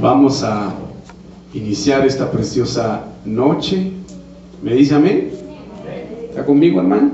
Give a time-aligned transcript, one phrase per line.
[0.00, 0.74] Vamos a
[1.54, 3.92] iniciar esta preciosa noche.
[4.62, 5.30] ¿Me dice amén?
[6.28, 7.12] ¿Está conmigo, hermano?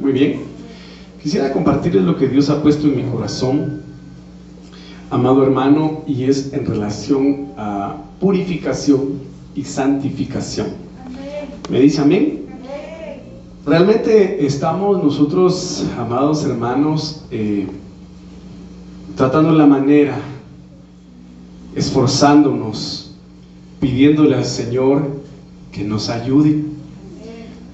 [0.00, 0.40] Muy bien.
[1.22, 3.82] Quisiera compartirles lo que Dios ha puesto en mi corazón,
[5.10, 9.20] amado hermano, y es en relación a purificación
[9.54, 10.68] y santificación.
[11.70, 12.46] ¿Me dice amén?
[13.64, 17.66] Realmente estamos nosotros, amados hermanos, eh,
[19.16, 20.16] tratando la manera,
[21.76, 23.12] esforzándonos,
[23.80, 25.06] pidiéndole al Señor
[25.70, 26.64] que nos ayude.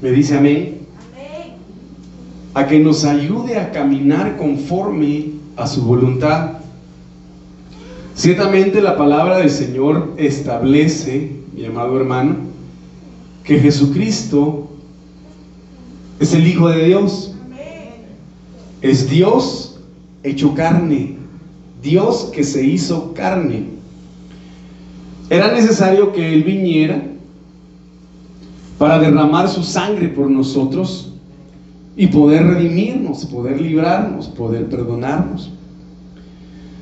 [0.03, 0.83] Me dice amén.
[2.55, 6.59] A que nos ayude a caminar conforme a su voluntad.
[8.15, 12.37] Ciertamente la palabra del Señor establece, mi amado hermano,
[13.45, 14.69] que Jesucristo
[16.19, 17.35] es el Hijo de Dios.
[18.83, 19.81] Es Dios
[20.25, 21.17] hecho carne.
[21.81, 23.82] Dios que se hizo carne.
[25.33, 27.01] Era necesario que Él viniera
[28.77, 31.15] para derramar su sangre por nosotros
[31.97, 35.51] y poder redimirnos, poder librarnos, poder perdonarnos.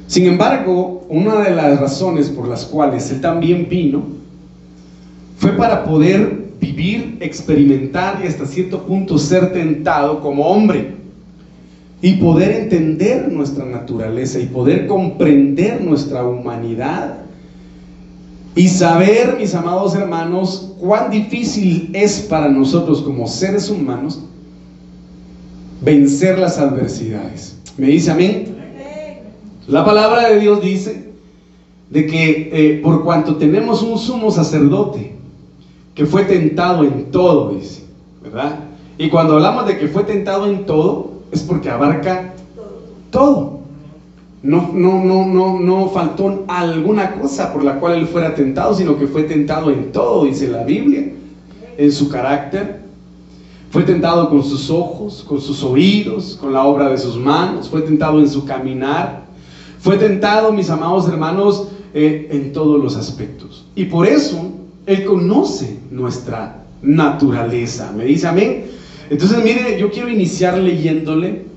[0.08, 4.02] Sin embargo, una de las razones por las cuales Él también vino
[5.38, 10.96] fue para poder vivir, experimentar y hasta cierto punto ser tentado como hombre
[12.02, 17.29] y poder entender nuestra naturaleza y poder comprender nuestra humanidad
[18.54, 24.20] y saber, mis amados hermanos, cuán difícil es para nosotros como seres humanos
[25.80, 27.56] vencer las adversidades.
[27.76, 28.56] ¿Me dice amén?
[29.68, 31.10] La palabra de Dios dice
[31.90, 35.14] de que eh, por cuanto tenemos un sumo sacerdote
[35.94, 37.84] que fue tentado en todo, dice,
[38.22, 38.60] ¿verdad?
[38.98, 42.34] Y cuando hablamos de que fue tentado en todo, es porque abarca
[43.10, 43.59] todo.
[44.42, 48.98] No, no, no, no, no faltó alguna cosa por la cual él fuera tentado, sino
[48.98, 51.12] que fue tentado en todo, dice la Biblia,
[51.76, 52.80] en su carácter.
[53.70, 57.68] Fue tentado con sus ojos, con sus oídos, con la obra de sus manos.
[57.68, 59.26] Fue tentado en su caminar.
[59.78, 63.66] Fue tentado, mis amados hermanos, eh, en todos los aspectos.
[63.74, 64.52] Y por eso
[64.86, 67.92] Él conoce nuestra naturaleza.
[67.96, 68.64] ¿Me dice amén?
[69.10, 71.49] Entonces, mire, yo quiero iniciar leyéndole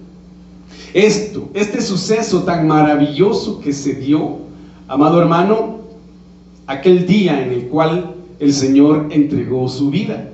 [0.94, 4.38] esto, este suceso tan maravilloso que se dio,
[4.88, 5.80] amado hermano,
[6.68, 10.30] aquel día en el cual el Señor entregó su vida.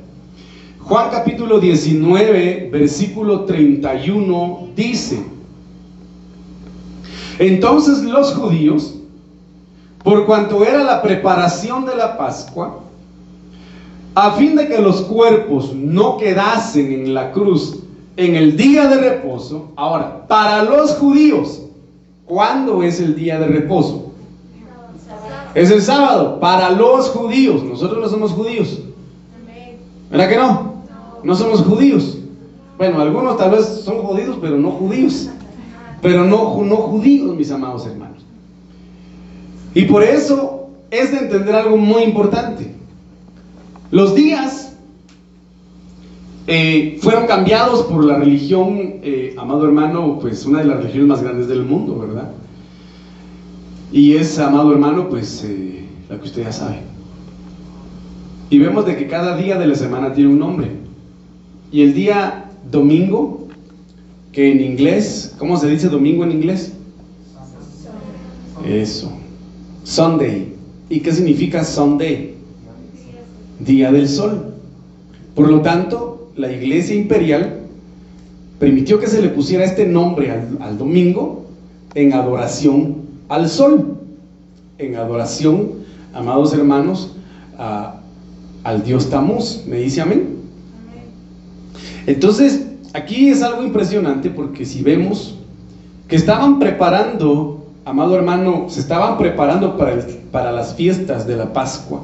[0.80, 5.24] Juan capítulo 19, versículo 31 dice,
[7.38, 8.96] entonces los judíos,
[10.04, 12.82] por cuanto era la preparación de la Pascua,
[14.16, 17.80] a fin de que los cuerpos no quedasen en la cruz
[18.20, 19.72] en el día de reposo.
[19.78, 21.62] Ahora, para los judíos,
[22.26, 24.12] ¿cuándo es el día de reposo?
[25.56, 27.64] Es el sábado, para los judíos.
[27.64, 28.82] Nosotros no somos judíos.
[30.12, 30.74] ¿Verdad que no?
[31.24, 32.18] No somos judíos.
[32.78, 35.30] Bueno, algunos tal vez son judíos, pero no judíos.
[36.02, 38.26] Pero no, no judíos, mis amados hermanos.
[39.74, 42.76] Y por eso es de entender algo muy importante.
[43.92, 44.69] Los días
[46.52, 51.22] eh, fueron cambiados por la religión, eh, amado hermano, pues una de las religiones más
[51.22, 52.32] grandes del mundo, ¿verdad?
[53.92, 56.80] Y es, amado hermano, pues eh, la que usted ya sabe.
[58.50, 60.72] Y vemos de que cada día de la semana tiene un nombre.
[61.72, 63.48] Y el día domingo,
[64.32, 66.74] que en inglés, ¿cómo se dice domingo en inglés?
[68.66, 69.12] Eso.
[69.84, 70.52] Sunday.
[70.90, 72.34] ¿Y qué significa Sunday?
[73.60, 74.56] día del sol.
[75.36, 77.60] Por lo tanto, la iglesia imperial
[78.60, 81.48] permitió que se le pusiera este nombre al, domingo
[81.96, 82.96] en adoración
[83.28, 83.98] al sol,
[84.78, 85.72] en adoración,
[86.14, 87.14] amados hermanos,
[88.64, 89.66] al Dios Tamuz.
[89.68, 90.38] ¿Me dice amén?
[92.08, 95.36] Entonces, aquí es algo impresionante porque si vemos
[96.08, 102.02] que estaban preparando, amado hermano, se estaban preparando para, para las fiestas de la Pascua.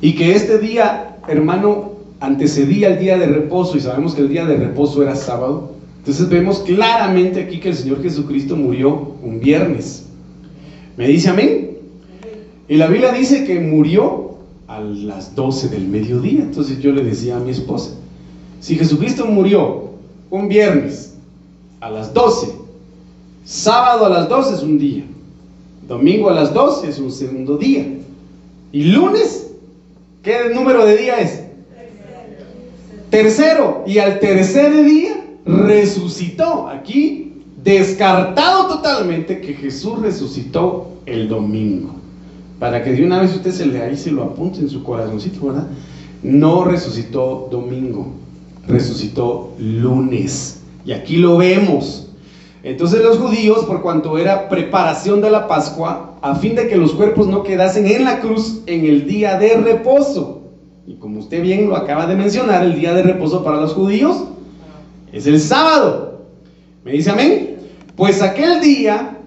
[0.00, 4.44] Y que este día, hermano, antecedía el día de reposo y sabemos que el día
[4.44, 5.72] de reposo era sábado.
[5.98, 10.06] Entonces vemos claramente aquí que el Señor Jesucristo murió un viernes.
[10.96, 11.70] ¿Me dice amén?
[12.68, 14.36] Y la Biblia dice que murió
[14.66, 16.42] a las 12 del mediodía.
[16.42, 17.92] Entonces yo le decía a mi esposa,
[18.60, 19.90] si Jesucristo murió
[20.30, 21.14] un viernes
[21.80, 22.48] a las 12,
[23.44, 25.04] sábado a las 12 es un día,
[25.86, 27.86] domingo a las 12 es un segundo día,
[28.72, 29.48] y lunes
[30.22, 31.44] ¿Qué número de día es?
[33.10, 33.84] Tercero.
[33.86, 36.68] Y al tercer día resucitó.
[36.68, 41.94] Aquí descartado totalmente que Jesús resucitó el domingo.
[42.58, 45.46] para que de una vez usted se le ahí se lo apunte en su corazoncito,
[45.46, 45.68] ¿verdad?
[46.22, 48.08] No resucitó domingo,
[48.66, 50.60] resucitó lunes.
[50.84, 52.08] Y aquí lo vemos.
[52.64, 56.92] Entonces los judíos, por cuanto era preparación de la Pascua, a fin de que los
[56.92, 60.37] cuerpos no quedasen en la cruz en el día de reposo.
[60.88, 64.24] Y como usted bien lo acaba de mencionar, el día de reposo para los judíos
[65.12, 66.22] es el sábado.
[66.82, 67.58] ¿Me dice amén?
[67.94, 69.18] Pues aquel día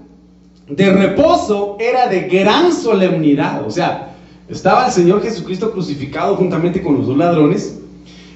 [0.67, 3.63] de reposo era de gran solemnidad.
[3.63, 4.15] O sea,
[4.49, 7.79] estaba el Señor Jesucristo crucificado juntamente con los dos ladrones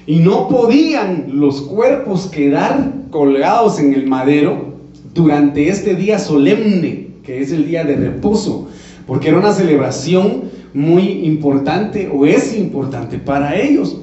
[0.06, 4.74] y no podían los cuerpos quedar colgados en el madero
[5.14, 8.68] durante este día solemne, que es el día de reposo,
[9.04, 13.96] porque era una celebración muy importante o es importante para ellos.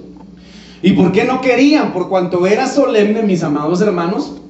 [0.81, 1.93] ¿Y por qué no querían?
[1.93, 4.41] Por cuanto era solemne, mis amados hermanos,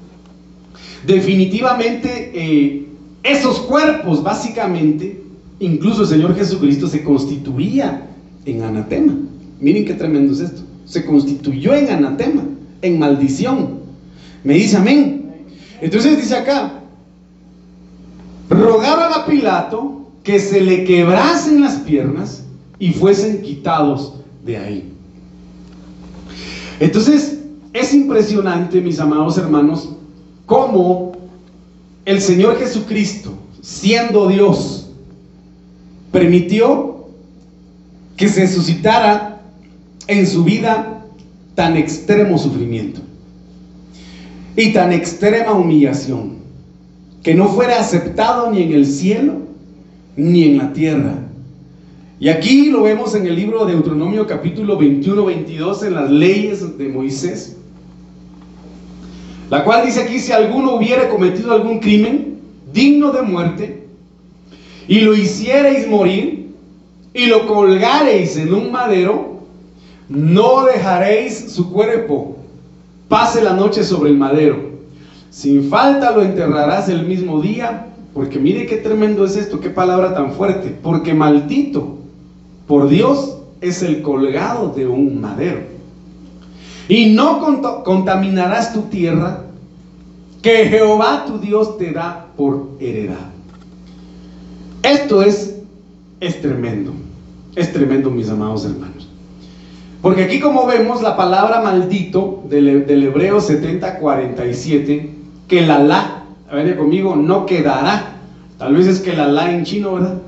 [1.05, 2.87] definitivamente eh,
[3.23, 5.21] esos cuerpos, básicamente,
[5.59, 8.07] incluso el Señor Jesucristo se constituía
[8.45, 9.13] en anatema.
[9.59, 10.61] Miren qué tremendo es esto.
[10.85, 12.43] Se constituyó en anatema,
[12.81, 13.79] en maldición.
[14.45, 15.25] Me dice amén.
[15.81, 16.79] Entonces dice acá,
[18.49, 22.43] rogaban a Pilato que se le quebrasen las piernas
[22.79, 24.13] y fuesen quitados
[24.45, 24.93] de ahí.
[26.79, 27.39] Entonces,
[27.73, 29.89] es impresionante, mis amados hermanos,
[30.45, 31.13] cómo
[32.05, 34.89] el Señor Jesucristo, siendo Dios,
[36.11, 37.07] permitió
[38.15, 39.41] que se suscitara
[40.07, 41.05] en su vida
[41.55, 43.01] tan extremo sufrimiento
[44.55, 46.37] y tan extrema humillación,
[47.23, 49.42] que no fuera aceptado ni en el cielo
[50.15, 51.15] ni en la tierra.
[52.19, 56.77] Y aquí lo vemos en el libro de Deuteronomio capítulo 21, 22, en las leyes
[56.77, 57.57] de Moisés.
[59.49, 62.39] La cual dice aquí, si alguno hubiera cometido algún crimen
[62.71, 63.83] digno de muerte
[64.87, 66.53] y lo hicierais morir
[67.13, 69.41] y lo colgareis en un madero,
[70.09, 72.37] no dejaréis su cuerpo,
[73.07, 74.57] pase la noche sobre el madero.
[75.29, 80.13] Sin falta lo enterrarás el mismo día, porque mire qué tremendo es esto, qué palabra
[80.13, 81.97] tan fuerte, porque maldito
[82.67, 85.61] por Dios es el colgado de un madero.
[86.87, 89.45] Y no contaminarás tu tierra
[90.41, 93.31] que Jehová tu Dios te da por heredad.
[94.83, 95.55] Esto es,
[96.19, 96.91] es tremendo.
[97.55, 99.07] Es tremendo, mis amados hermanos.
[100.01, 105.09] Porque aquí como vemos la palabra maldito del, del hebreo 7047,
[105.47, 106.22] que la la,
[106.53, 108.17] venga conmigo, no quedará.
[108.57, 110.21] Tal vez es que la la en chino, ¿verdad?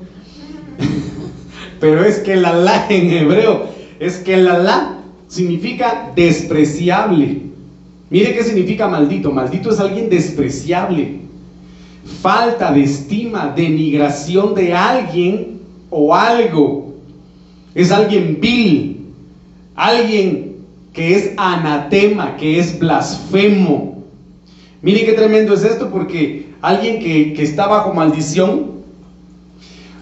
[1.79, 3.69] Pero es que la la en hebreo,
[3.99, 7.41] es que la la significa despreciable.
[8.09, 9.31] Mire qué significa maldito.
[9.31, 11.19] Maldito es alguien despreciable.
[12.21, 16.93] Falta de estima, denigración de alguien o algo.
[17.73, 19.07] Es alguien vil.
[19.75, 20.55] Alguien
[20.93, 23.94] que es anatema, que es blasfemo.
[24.85, 28.83] Mire qué tremendo es esto porque alguien que, está bajo maldición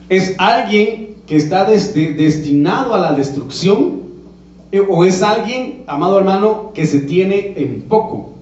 [0.10, 4.02] es alguien que está destinado a la destrucción
[4.74, 8.34] eh, o es alguien, amado hermano, que se tiene en poco.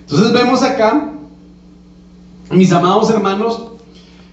[0.00, 1.12] Entonces vemos acá,
[2.50, 3.72] mis amados hermanos,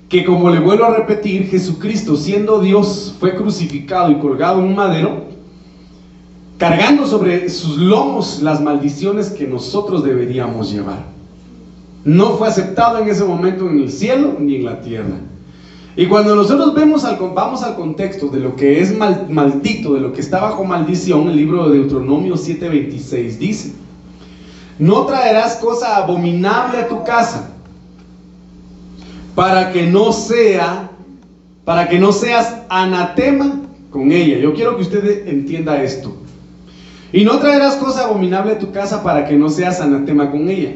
[0.07, 4.75] que como le vuelvo a repetir, Jesucristo siendo Dios fue crucificado y colgado en un
[4.75, 5.25] madero,
[6.57, 11.11] cargando sobre sus lomos las maldiciones que nosotros deberíamos llevar.
[12.05, 15.17] No fue aceptado en ese momento en el cielo ni en la tierra.
[15.95, 20.11] Y cuando nosotros vemos al, vamos al contexto de lo que es maldito, de lo
[20.11, 23.73] que está bajo maldición, el libro de Deuteronomio 7:26 dice,
[24.79, 27.51] no traerás cosa abominable a tu casa
[29.35, 30.89] para que no sea,
[31.63, 34.39] para que no seas anatema con ella.
[34.39, 36.15] Yo quiero que usted entienda esto.
[37.11, 40.73] Y no traerás cosa abominable a tu casa para que no seas anatema con ella.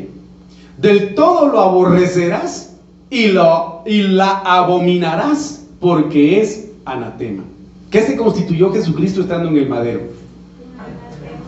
[0.78, 2.76] Del todo lo aborrecerás
[3.10, 7.44] y, lo, y la abominarás porque es anatema.
[7.90, 10.02] ¿Qué se constituyó Jesucristo estando en el madero?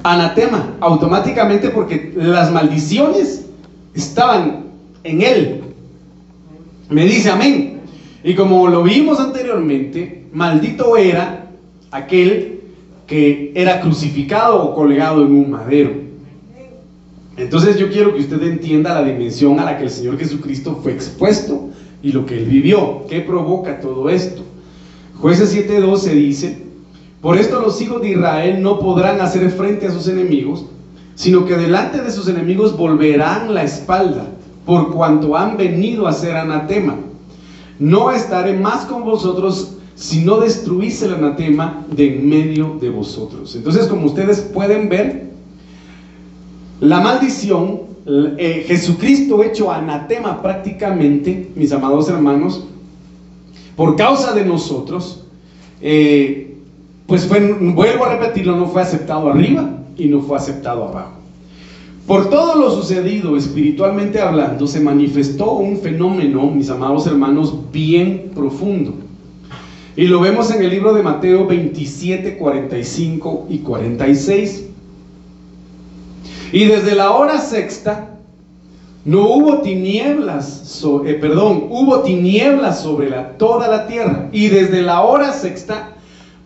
[0.04, 3.46] Anatema, automáticamente porque las maldiciones
[3.94, 4.66] estaban
[5.04, 5.62] en él.
[6.90, 7.82] Me dice amén.
[8.24, 11.48] Y como lo vimos anteriormente, maldito era
[11.92, 12.62] aquel
[13.06, 16.09] que era crucificado o colgado en un madero.
[17.40, 20.92] Entonces yo quiero que usted entienda la dimensión a la que el Señor Jesucristo fue
[20.92, 21.70] expuesto
[22.04, 23.06] y lo que él vivió.
[23.08, 24.44] ¿Qué provoca todo esto?
[25.20, 26.58] Jueces 7:12 dice,
[27.22, 30.66] por esto los hijos de Israel no podrán hacer frente a sus enemigos,
[31.16, 34.26] sino que delante de sus enemigos volverán la espalda,
[34.66, 36.98] por cuanto han venido a ser anatema.
[37.80, 43.56] No estaré más con vosotros, si no destruís el anatema de en medio de vosotros.
[43.56, 45.30] Entonces, como ustedes pueden ver,
[46.80, 52.64] la maldición, eh, Jesucristo hecho anatema prácticamente, mis amados hermanos,
[53.76, 55.24] por causa de nosotros,
[55.82, 56.56] eh,
[57.06, 61.20] pues vuelvo a repetirlo, no fue aceptado arriba y no fue aceptado abajo.
[62.08, 68.94] Por todo lo sucedido espiritualmente hablando, se manifestó un fenómeno, mis amados hermanos, bien profundo.
[69.96, 74.69] Y lo vemos en el libro de Mateo 27, 45 y 46.
[76.52, 78.10] Y desde la hora sexta
[79.06, 84.30] no hubo tinieblas, eh, perdón, hubo tinieblas sobre la, toda la tierra.
[84.32, 85.92] Y desde la hora sexta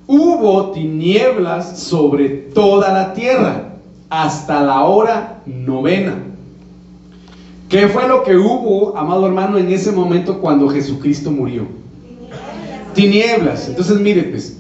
[0.07, 3.69] hubo tinieblas sobre toda la tierra
[4.09, 6.15] hasta la hora novena.
[7.69, 11.65] ¿Qué fue lo que hubo, amado hermano, en ese momento cuando Jesucristo murió?
[12.93, 13.67] Tinieblas.
[13.67, 14.59] Entonces, mire, pues,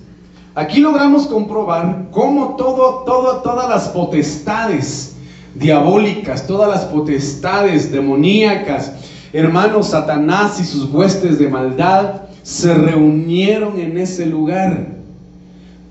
[0.55, 5.12] aquí logramos comprobar cómo todo, todo, todas las potestades
[5.55, 8.93] diabólicas, todas las potestades demoníacas,
[9.31, 14.87] hermanos, Satanás y sus huestes de maldad se reunieron en ese lugar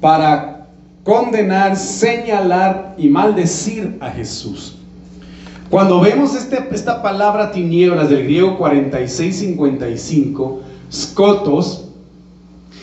[0.00, 0.66] para
[1.04, 4.76] condenar, señalar y maldecir a Jesús.
[5.70, 10.60] Cuando vemos este, esta palabra tinieblas del griego 4655,
[10.92, 11.86] skotos,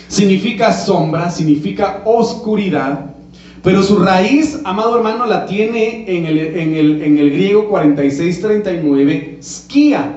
[0.08, 3.09] significa sombra, significa oscuridad,
[3.64, 9.40] pero su raíz, amado hermano, la tiene en el, en el, en el griego 4639,
[9.42, 10.16] skia.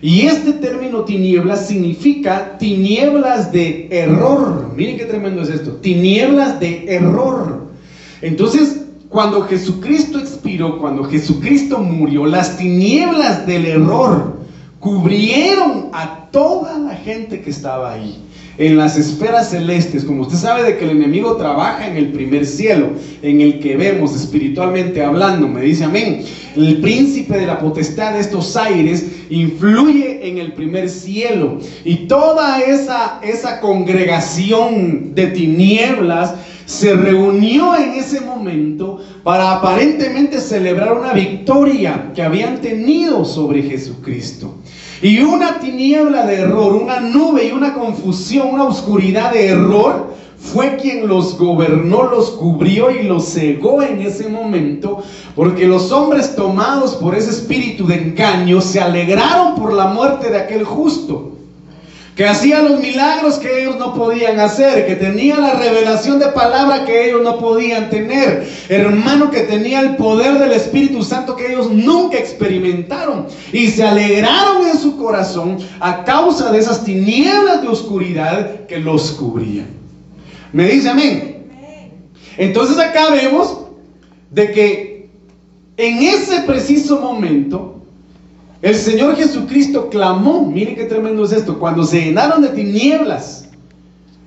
[0.00, 4.72] Y este término tinieblas significa tinieblas de error.
[4.74, 5.72] Miren qué tremendo es esto.
[5.76, 7.66] Tinieblas de error.
[8.22, 14.38] Entonces, cuando Jesucristo expiró, cuando Jesucristo murió, las tinieblas del error
[14.80, 18.18] cubrieron a toda la gente que estaba ahí
[18.58, 22.46] en las esferas celestes, como usted sabe de que el enemigo trabaja en el primer
[22.46, 22.90] cielo,
[23.22, 26.22] en el que vemos espiritualmente hablando, me dice amén.
[26.54, 32.60] El príncipe de la potestad de estos aires influye en el primer cielo y toda
[32.60, 36.34] esa, esa congregación de tinieblas
[36.66, 44.54] se reunió en ese momento para aparentemente celebrar una victoria que habían tenido sobre Jesucristo.
[45.02, 50.76] Y una tiniebla de error, una nube y una confusión, una oscuridad de error, fue
[50.76, 55.02] quien los gobernó, los cubrió y los cegó en ese momento,
[55.34, 60.38] porque los hombres tomados por ese espíritu de engaño se alegraron por la muerte de
[60.38, 61.31] aquel justo
[62.16, 66.84] que hacía los milagros que ellos no podían hacer, que tenía la revelación de palabra
[66.84, 71.70] que ellos no podían tener, hermano que tenía el poder del Espíritu Santo que ellos
[71.70, 78.66] nunca experimentaron y se alegraron en su corazón a causa de esas tinieblas de oscuridad
[78.66, 79.68] que los cubrían.
[80.52, 81.46] ¿Me dice amén?
[82.36, 83.58] Entonces acá vemos
[84.30, 85.08] de que
[85.78, 87.81] en ese preciso momento
[88.62, 93.48] el Señor Jesucristo clamó, miren qué tremendo es esto, cuando se llenaron de tinieblas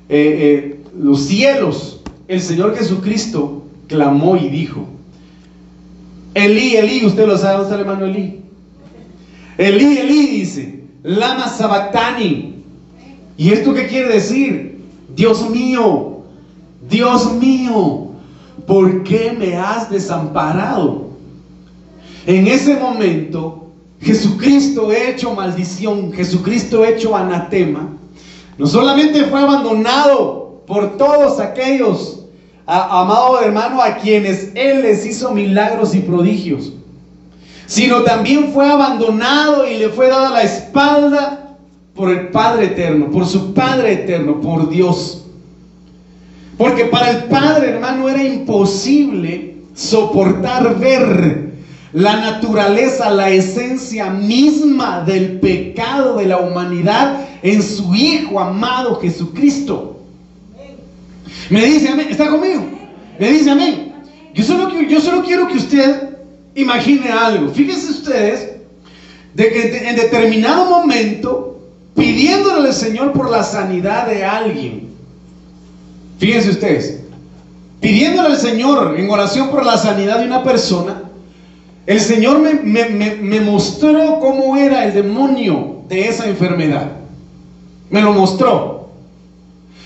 [0.09, 4.87] eh, eh, los cielos, el Señor Jesucristo clamó y dijo,
[6.33, 8.41] Elí, Elí, usted lo sabe, usted hermano Elí.
[9.57, 12.55] Elí, Elí dice, Lama Sabatani.
[13.37, 14.81] ¿Y esto qué quiere decir?
[15.15, 16.23] Dios mío,
[16.89, 18.09] Dios mío,
[18.67, 21.09] ¿por qué me has desamparado?
[22.25, 23.64] En ese momento
[24.05, 27.89] Jesucristo hecho maldición, Jesucristo hecho anatema,
[28.55, 32.19] no solamente fue abandonado por todos aquellos,
[32.67, 36.73] amado hermano, a quienes Él les hizo milagros y prodigios,
[37.65, 41.57] sino también fue abandonado y le fue dada la espalda
[41.95, 45.25] por el Padre eterno, por su Padre eterno, por Dios.
[46.59, 51.44] Porque para el Padre, hermano, era imposible soportar ver
[51.95, 60.01] la naturaleza, la esencia misma del pecado de la humanidad en su Hijo amado Jesucristo.
[61.49, 62.65] Me dice amén, ¿está conmigo?
[63.17, 63.93] Me dice amén.
[64.33, 66.09] Yo solo, yo solo quiero que usted
[66.53, 67.53] imagine algo.
[67.53, 68.49] Fíjense ustedes
[69.33, 71.61] de que en determinado momento,
[71.95, 74.89] pidiéndole al Señor por la sanidad de alguien,
[76.19, 76.99] fíjense ustedes,
[77.79, 81.04] pidiéndole al Señor en oración por la sanidad de una persona,
[81.85, 86.93] el Señor me, mostró cómo era el demonio de esa enfermedad.
[87.89, 88.89] Me lo mostró.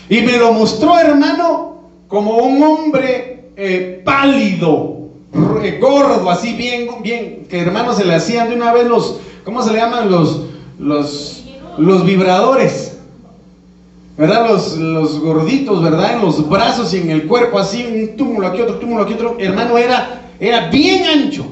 [0.08, 5.10] Y me lo mostró, hermano, como un hombre eh, pálido,
[5.62, 9.62] eh, gordo, así bien, bien, que hermano se le hacían de una vez los, ¿cómo
[9.62, 10.46] se le llaman los,
[10.80, 11.44] los,
[11.78, 12.98] los vibradores?
[14.18, 14.50] ¿verdad?
[14.50, 16.14] Los, los gorditos, ¿verdad?
[16.14, 19.38] En los brazos y en el cuerpo, así, un túmulo aquí, otro túmulo aquí, otro.
[19.40, 21.46] Hermano, era, era bien ancho.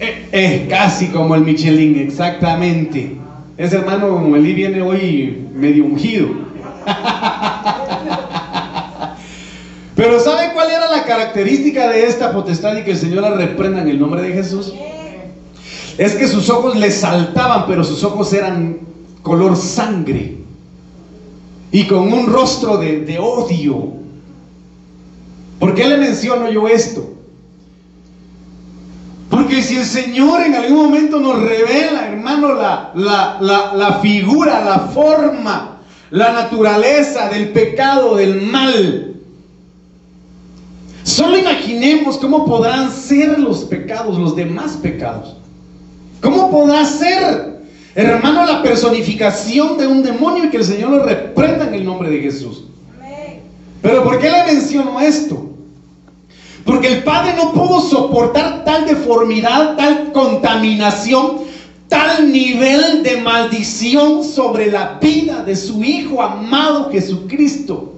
[0.00, 3.16] Eh, eh, casi como el Michelin, exactamente.
[3.56, 6.28] Ese hermano Eli viene hoy medio ungido.
[9.96, 13.82] Pero ¿sabe cuál era la característica de esta potestad y que el Señor la reprenda
[13.82, 14.72] en el nombre de Jesús?
[15.98, 18.78] Es que sus ojos le saltaban, pero sus ojos eran
[19.22, 20.36] color sangre
[21.72, 23.94] y con un rostro de, odio.
[25.58, 27.17] ¿Por qué le menciono yo esto?
[29.38, 34.80] Porque si el Señor en algún momento nos revela, hermano, la, la, la, figura, la
[34.80, 35.78] forma,
[36.10, 39.14] la naturaleza del pecado, del mal,
[41.04, 45.36] solo imaginemos cómo podrán ser los pecados, los demás pecados.
[46.20, 47.58] ¿Cómo podrá ser
[47.94, 52.10] Hermano, la personificación de un demonio y que el Señor lo reprenda en el nombre
[52.10, 52.64] de Jesús.
[53.82, 55.48] Pero ¿por qué le menciono esto?
[56.68, 61.38] Porque el Padre no pudo soportar tal deformidad, tal contaminación,
[61.88, 67.94] tal nivel de maldición sobre la vida de su Hijo amado Jesucristo.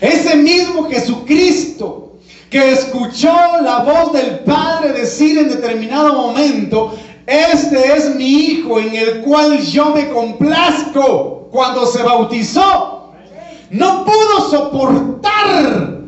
[0.00, 2.12] Ese mismo Jesucristo
[2.48, 6.94] que escuchó la voz del Padre decir en determinado momento,
[7.26, 13.14] este es mi hijo en el cual yo me complazco cuando se bautizó.
[13.70, 16.01] No pudo soportar,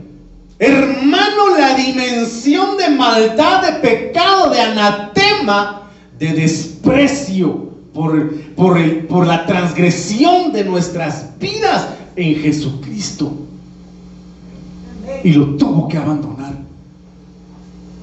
[0.65, 5.83] hermano, la dimensión de maldad, de pecado, de anatema,
[6.19, 13.33] de desprecio por, por, por la transgresión de nuestras vidas en Jesucristo.
[15.23, 16.55] Y lo tuvo que abandonar.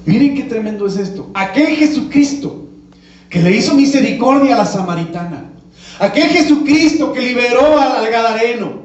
[0.06, 1.30] Miren qué tremendo es esto.
[1.34, 2.66] Aquel Jesucristo
[3.28, 5.44] que le hizo misericordia a la samaritana.
[5.98, 8.82] Aquel Jesucristo que liberó al Gadareno.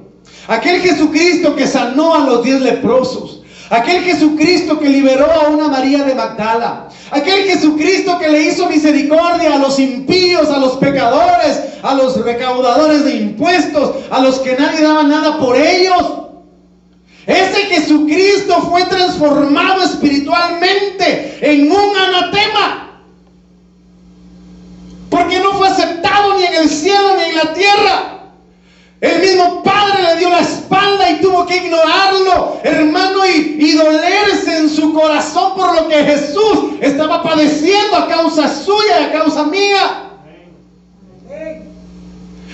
[0.47, 3.36] Aquel Jesucristo que sanó a los diez leprosos.
[3.69, 6.87] Aquel Jesucristo que liberó a una María de Magdala.
[7.11, 13.03] Aquel Jesucristo que le hizo misericordia a los impíos, a los pecadores, a los recaudadores
[13.03, 16.03] de impuestos, a los que nadie daba nada por ellos.
[17.25, 23.01] Ese Jesucristo fue transformado espiritualmente en un anatema.
[25.09, 28.16] Porque no fue aceptado ni en el cielo ni en la tierra.
[28.99, 34.69] El mismo Padre le dio la espalda y tuvo que ignorarlo, hermano, y, dolerse en
[34.69, 40.03] su corazón por lo que Jesús estaba padeciendo a causa suya y a causa mía.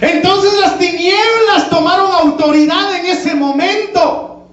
[0.02, 4.48] Entonces las tinieblas tomaron autoridad en ese momento.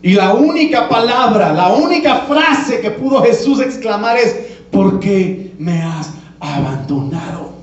[0.00, 4.34] Y la única palabra, la única frase que pudo Jesús exclamar es,
[4.70, 7.57] ¿por qué me has abandonado.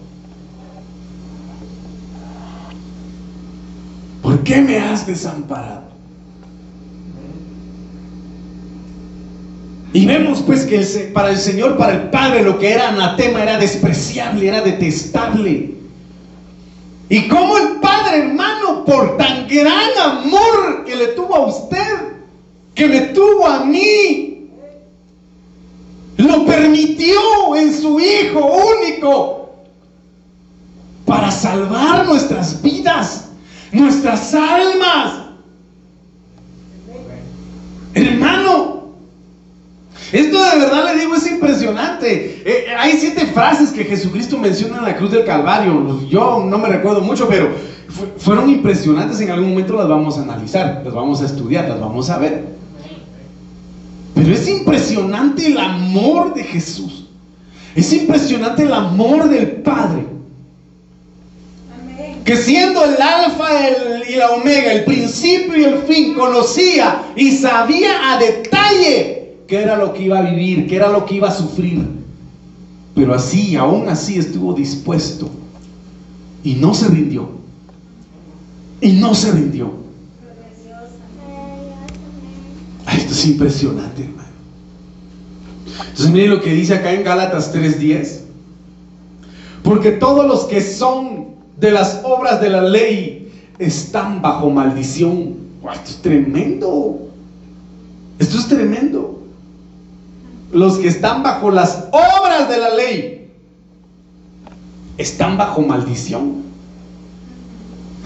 [4.45, 5.83] Qué me has desamparado?
[9.91, 10.79] Y vemos pues que
[11.13, 15.73] para el Señor, para el Padre, lo que era anatema era despreciable, era detestable.
[17.07, 22.15] Y como el Padre, hermano, por tan gran amor que le tuvo a usted,
[22.73, 24.49] que me tuvo a mí,
[26.17, 29.49] lo permitió en su Hijo único
[31.05, 33.29] para salvar nuestras vidas,
[33.75, 35.21] nuestras almas.
[37.93, 38.89] Hermano,
[40.11, 42.41] esto de verdad le digo es impresionante.
[42.45, 46.07] Eh, hay siete frases que Jesucristo menciona en la cruz del Calvario.
[46.09, 47.49] Yo no me recuerdo mucho, pero
[48.17, 49.19] fueron impresionantes.
[49.21, 52.45] En algún momento las vamos a analizar, las vamos a estudiar, las vamos a ver.
[54.13, 57.07] Pero es impresionante el amor de Jesús.
[57.75, 60.14] Es impresionante el amor del Padre.
[62.25, 63.49] Que siendo el alfa
[64.09, 69.77] y la omega, el principio y el fin, conocía y sabía a detalle qué era
[69.77, 71.87] lo que iba a vivir, qué era lo que iba a sufrir.
[72.95, 75.29] Pero así, aún así estuvo dispuesto.
[76.43, 77.29] Y no se rindió.
[78.81, 79.71] Y no se rindió.
[82.91, 84.29] Esto es impresionante, hermano.
[85.77, 88.21] Entonces miren lo que dice acá en Gálatas 3:10.
[89.63, 95.37] Porque todos los que son de las obras de la ley están bajo maldición.
[95.73, 97.09] esto es tremendo.
[98.19, 99.21] Esto es tremendo.
[100.51, 103.31] Los que están bajo las obras de la ley
[104.97, 106.43] están bajo maldición.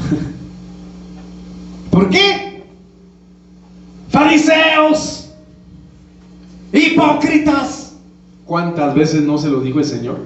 [1.92, 2.50] ¿Por qué?
[4.10, 5.30] fariseos,
[6.74, 7.94] hipócritas.
[8.46, 10.20] ¿Cuántas veces no se lo dijo el Señor?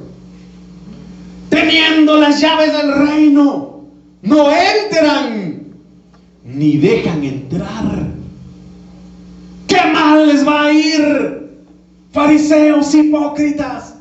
[1.54, 3.82] Teniendo las llaves del reino,
[4.24, 5.66] no entran
[6.44, 8.08] ni dejan entrar.
[9.68, 11.52] ¿Qué mal les va a ir,
[12.12, 13.94] fariseos hipócritas?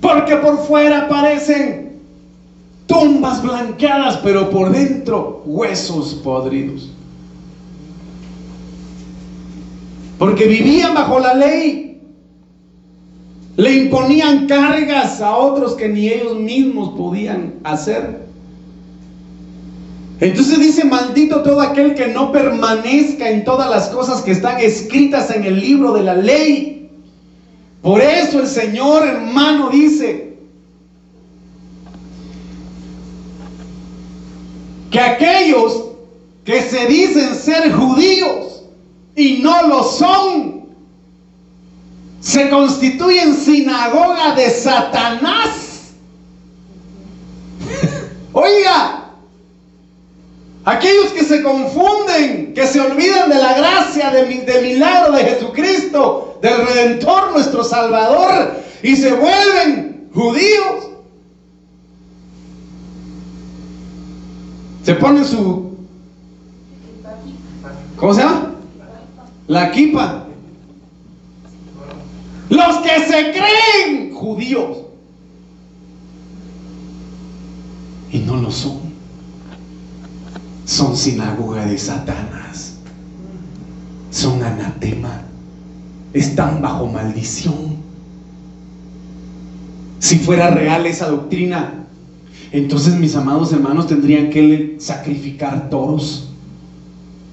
[0.00, 2.00] Porque por fuera parecen
[2.86, 6.90] tumbas blanqueadas, pero por dentro huesos podridos.
[10.18, 11.89] Porque vivían bajo la ley.
[13.60, 18.22] Le imponían cargas a otros que ni ellos mismos podían hacer.
[20.18, 25.30] Entonces dice, maldito todo aquel que no permanezca en todas las cosas que están escritas
[25.30, 26.88] en el libro de la ley.
[27.82, 30.38] Por eso el Señor hermano dice
[34.90, 35.84] que aquellos
[36.46, 38.62] que se dicen ser judíos
[39.14, 40.59] y no lo son,
[42.20, 45.92] se constituyen sinagoga de Satanás.
[48.32, 49.00] Oiga,
[50.64, 56.66] Aquellos que se confunden, que se olvidan de la gracia, de milagro de Jesucristo, del
[56.66, 60.90] Redentor, nuestro Salvador, y se vuelven judíos.
[64.82, 65.76] Se ponen su...
[67.96, 68.54] ¿Cómo se llama?
[69.46, 70.26] La kipa.
[72.50, 74.78] Los que se creen judíos.
[78.12, 78.90] Y no lo son
[80.70, 82.76] son sinagoga de Satanás,
[84.12, 85.22] son anatema,
[86.12, 87.80] están bajo maldición.
[89.98, 91.86] Si fuera real esa doctrina,
[92.52, 96.28] entonces mis amados hermanos tendrían que sacrificar toros,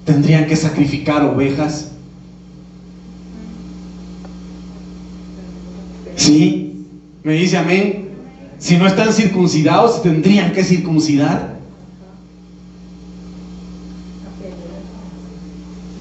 [0.03, 1.91] tendrían que sacrificar ovejas.
[6.27, 6.85] ¿Sí?
[7.23, 8.09] Me dice amén.
[8.57, 11.55] Si no están circuncidados, tendrían que circuncidar.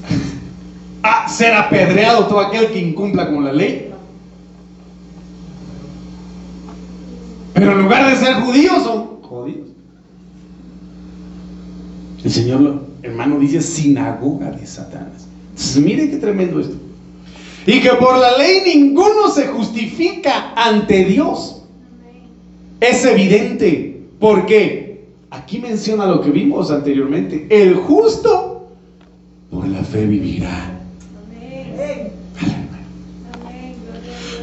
[1.28, 3.92] ser apedreado todo aquel que incumpla con la ley.
[7.54, 9.68] Pero en lugar de ser judíos son judíos.
[12.24, 15.28] El Señor, hermano, dice sinagoga de Satanás.
[15.50, 16.85] Entonces, mire qué tremendo esto.
[17.66, 21.62] Y que por la ley ninguno se justifica ante Dios.
[22.80, 24.02] Es evidente.
[24.18, 24.86] porque
[25.30, 27.46] Aquí menciona lo que vimos anteriormente.
[27.50, 28.68] El justo
[29.50, 30.72] por la fe vivirá.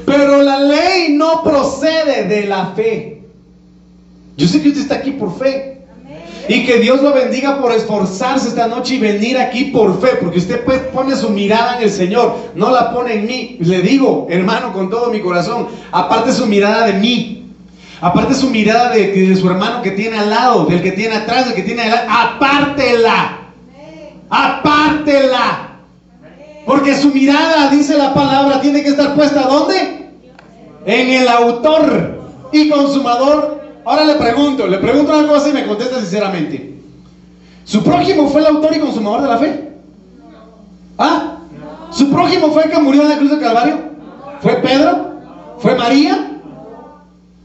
[0.06, 3.24] Pero la ley no procede de la fe.
[4.38, 5.73] Yo sé que usted está aquí por fe.
[6.48, 10.40] Y que Dios lo bendiga por esforzarse esta noche y venir aquí por fe, porque
[10.40, 13.58] usted pues pone su mirada en el Señor, no la pone en mí.
[13.62, 17.46] Le digo, hermano, con todo mi corazón, aparte su mirada de mí,
[18.02, 21.56] aparte su mirada de, su hermano que tiene al lado, del que tiene atrás, del
[21.56, 23.38] que tiene adelante, apártela,
[24.30, 25.70] apártela.
[26.66, 30.08] Porque su mirada, dice la palabra, tiene que estar puesta ¿dónde?
[30.86, 32.20] En el autor
[32.52, 33.63] y consumador.
[33.86, 36.80] Ahora le pregunto, le pregunto una cosa y me contesta sinceramente.
[37.66, 39.70] ¿Su prójimo fue el autor y consumador de la fe?
[40.98, 41.38] ¿Ah?
[41.92, 43.78] ¿Su prójimo fue el que murió en la cruz del Calvario?
[44.42, 45.14] ¿Fue Pedro?
[45.60, 46.40] ¿Fue María?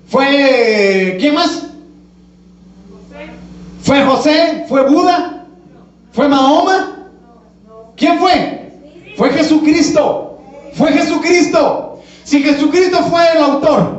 [0.06, 1.66] ¿Fue quién más?
[3.82, 4.64] ¿Fue José?
[4.68, 5.44] ¿Fue Buda?
[6.12, 7.08] ¿Fue Mahoma?
[7.96, 8.72] ¿Quién fue?
[9.16, 10.38] Fue Jesucristo.
[10.74, 12.00] Fue Jesucristo.
[12.24, 13.97] Si Jesucristo fue el autor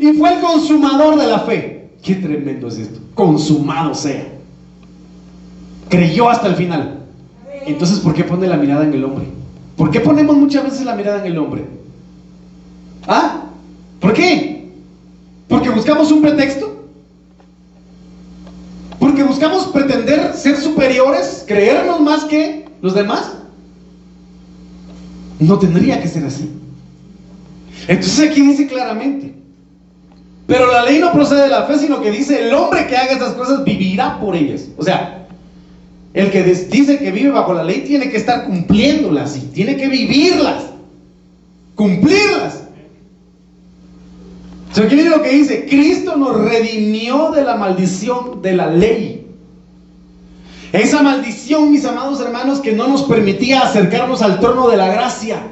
[0.00, 3.00] y fue el consumador de la fe, qué tremendo es esto.
[3.14, 4.26] Consumado sea.
[5.90, 7.00] Creyó hasta el final.
[7.66, 9.26] Entonces, ¿por qué pone la mirada en el hombre?
[9.76, 11.64] ¿Por qué ponemos muchas veces la mirada en el hombre?
[13.06, 13.42] ¿Ah?
[14.00, 14.70] ¿Por qué?
[15.48, 16.86] Porque buscamos un pretexto.
[18.98, 23.32] Porque buscamos pretender ser superiores, creernos más que los demás.
[25.38, 26.50] No tendría que ser así.
[27.86, 29.39] Entonces aquí dice claramente,
[30.50, 33.12] pero la ley no procede de la fe, sino que dice, el hombre que haga
[33.12, 34.66] estas cosas vivirá por ellas.
[34.76, 35.28] O sea,
[36.12, 39.86] el que dice que vive bajo la ley tiene que estar cumpliéndolas y tiene que
[39.86, 40.64] vivirlas,
[41.76, 42.64] cumplirlas.
[44.72, 49.28] O sea, aquí lo que dice, Cristo nos redimió de la maldición de la ley.
[50.72, 55.42] Esa maldición, mis amados hermanos, que no nos permitía acercarnos al trono de la gracia.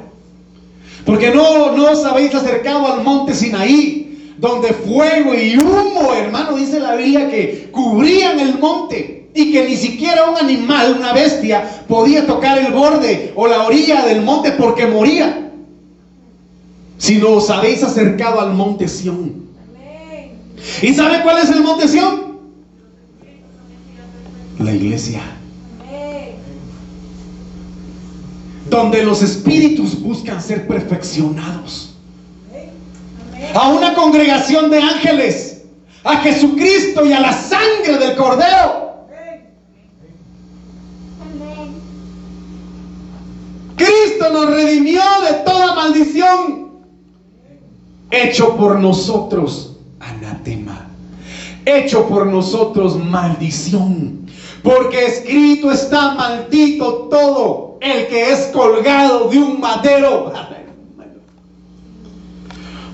[1.05, 3.98] Porque no, no os habéis acercado al monte Sinaí,
[4.39, 9.75] donde fuego y humo, hermano, dice la Biblia, que cubrían el monte y que ni
[9.75, 14.87] siquiera un animal, una bestia, podía tocar el borde o la orilla del monte porque
[14.87, 15.51] moría.
[16.97, 19.47] Si no os habéis acercado al monte Sión.
[20.81, 22.39] ¿Y sabe cuál es el monte Sión?
[24.59, 25.21] La iglesia.
[28.69, 31.88] Donde los espíritus buscan ser perfeccionados.
[33.53, 35.63] A una congregación de ángeles,
[36.03, 38.89] a Jesucristo y a la sangre del Cordero.
[43.75, 46.69] Cristo nos redimió de toda maldición,
[48.11, 50.89] hecho por nosotros anatema,
[51.65, 54.25] hecho por nosotros maldición,
[54.63, 60.33] porque escrito está maldito todo el que es colgado de un madero.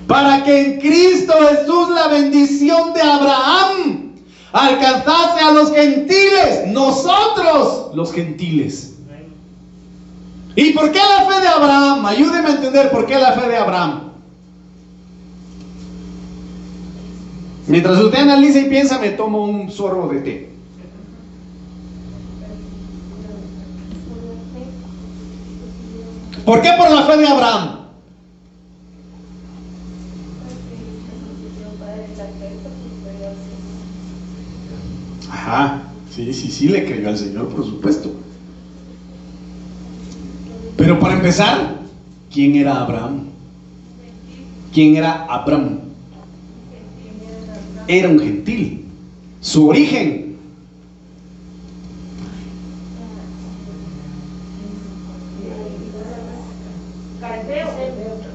[0.06, 4.12] Para que en Cristo Jesús la bendición de Abraham
[4.52, 8.94] alcanzase a los gentiles, nosotros los gentiles.
[10.54, 12.06] ¿Y por qué la fe de Abraham?
[12.06, 14.06] Ayúdeme a entender por qué la fe de Abraham.
[17.66, 20.52] Mientras usted analiza y piensa, me tomo un sorbo de té.
[26.44, 27.75] ¿Por qué por la fe de Abraham?
[36.16, 38.10] Sí, sí, sí le creyó al Señor, por supuesto.
[40.76, 41.80] Pero para empezar,
[42.32, 43.26] ¿quién era Abraham?
[44.72, 45.80] ¿Quién era Abraham?
[47.86, 48.86] Era un gentil.
[49.40, 50.36] Su origen.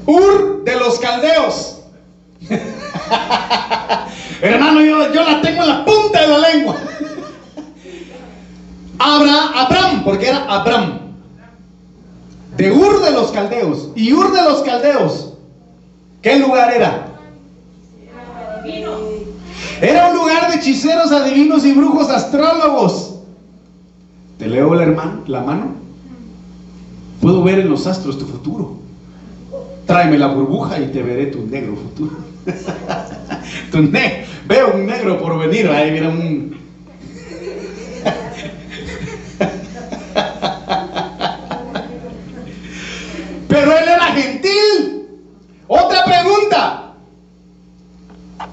[0.06, 1.80] Ur de los caldeos.
[4.40, 6.91] Hermano, yo, yo, la tengo en la punta de la lengua.
[9.04, 11.00] Abra, Abraham, porque era Abraham
[12.56, 13.88] de Ur de los Caldeos.
[13.96, 15.32] ¿Y Ur de los Caldeos?
[16.20, 17.08] ¿Qué lugar era?
[19.80, 23.16] Era un lugar de hechiceros, adivinos y brujos astrólogos.
[24.38, 25.74] ¿Te leo la, hermano, la mano?
[27.20, 28.76] Puedo ver en los astros tu futuro.
[29.86, 32.16] Tráeme la burbuja y te veré tu negro futuro.
[33.72, 33.90] tu
[34.46, 35.68] Veo un negro por venir.
[35.68, 36.62] Ahí viene un
[45.74, 46.92] Otra pregunta.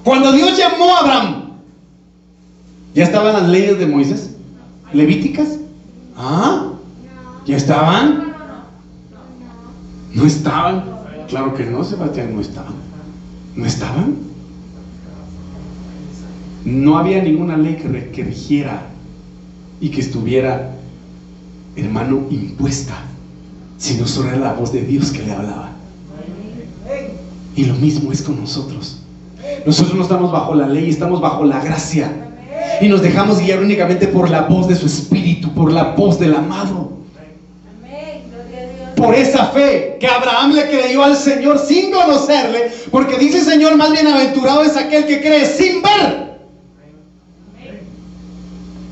[0.05, 1.43] Cuando Dios llamó a Abraham,
[2.93, 4.31] ¿ya estaban las leyes de Moisés?
[4.93, 5.57] ¿Levíticas?
[6.15, 6.73] ¿Ah?
[7.45, 8.33] ¿Ya estaban?
[10.13, 10.83] ¿No estaban?
[11.27, 12.73] Claro que no, Sebastián, no estaban.
[13.55, 14.15] ¿No estaban?
[16.65, 18.83] No había ninguna ley que, que rigiera
[19.79, 20.71] y que estuviera,
[21.75, 22.95] hermano, impuesta,
[23.77, 25.71] sino solo era la voz de Dios que le hablaba.
[27.55, 28.98] Y lo mismo es con nosotros.
[29.65, 32.11] Nosotros no estamos bajo la ley, estamos bajo la gracia.
[32.81, 36.35] Y nos dejamos guiar únicamente por la voz de su espíritu, por la voz del
[36.35, 36.93] amado.
[38.95, 43.91] Por esa fe que Abraham le creyó al Señor sin conocerle, porque dice Señor, más
[43.91, 46.29] bienaventurado es aquel que cree sin ver.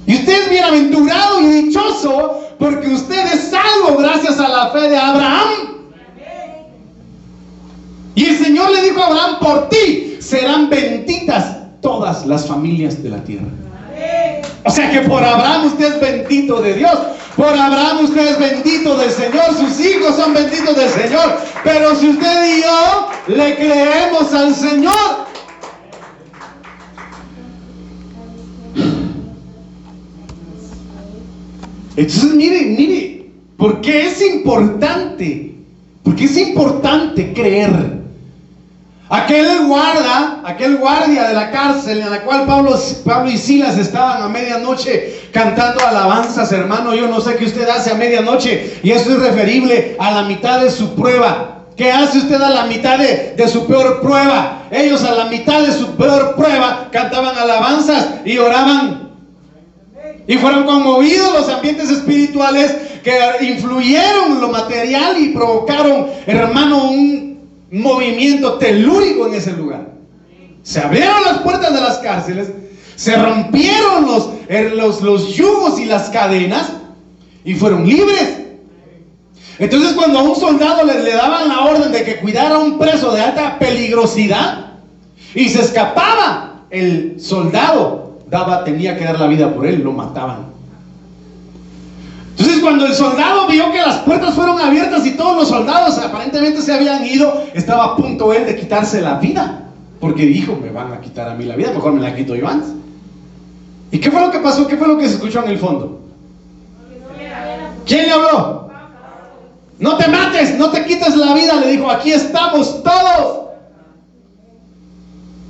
[0.05, 4.97] Y usted es bienaventurado y dichoso porque usted es salvo gracias a la fe de
[4.97, 5.47] Abraham.
[8.15, 13.09] Y el Señor le dijo a Abraham, por ti serán benditas todas las familias de
[13.09, 13.47] la tierra.
[14.65, 16.97] O sea que por Abraham usted es bendito de Dios.
[17.37, 19.55] Por Abraham usted es bendito del Señor.
[19.57, 21.37] Sus hijos son benditos del Señor.
[21.63, 25.27] Pero si usted y yo le creemos al Señor.
[31.95, 35.55] Entonces mire, mire, porque es importante.
[36.03, 37.96] Porque es importante creer.
[39.09, 44.21] Aquel guarda, aquel guardia de la cárcel en la cual Pablo, Pablo y Silas estaban
[44.21, 46.93] a medianoche cantando alabanzas, hermano.
[46.93, 50.59] Yo no sé qué usted hace a medianoche y eso es referible a la mitad
[50.59, 51.63] de su prueba.
[51.77, 54.63] ¿Qué hace usted a la mitad de, de, su peor prueba?
[54.71, 59.11] Ellos a la mitad de su peor prueba cantaban alabanzas y oraban.
[60.27, 67.26] Y fueron conmovidos los ambientes espirituales que influyeron lo material y provocaron, hermano, un
[67.71, 69.87] movimiento telúrico en ese lugar.
[70.63, 72.51] Se abrieron las puertas de las cárceles,
[72.95, 76.73] se rompieron los, er, los, los yugos y las cadenas
[77.45, 78.41] y fueron libres.
[79.59, 82.77] Entonces cuando a un soldado le, le daban la orden de que cuidara a un
[82.77, 84.71] preso de alta peligrosidad
[85.33, 90.56] y se escapaba, el soldado daba, tenía que dar la vida por él, lo mataban.
[92.67, 96.73] Cuando el soldado vio que las puertas fueron abiertas y todos los soldados aparentemente se
[96.73, 99.69] habían ido, estaba a punto él de quitarse la vida.
[100.01, 102.45] Porque dijo, me van a quitar a mí la vida, mejor me la quito yo
[102.45, 102.71] antes.
[103.89, 104.67] ¿Y qué fue lo que pasó?
[104.67, 106.01] ¿Qué fue lo que se escuchó en el fondo?
[107.85, 108.69] ¿Quién le habló?
[109.79, 113.47] No te mates, no te quites la vida, le dijo, aquí estamos todos.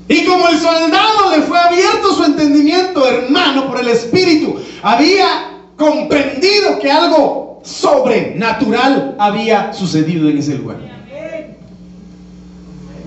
[0.08, 6.80] Y como el soldado le fue abierto su entendimiento, hermano, por el Espíritu, había comprendido
[6.80, 10.78] que algo sobrenatural había sucedido en ese lugar.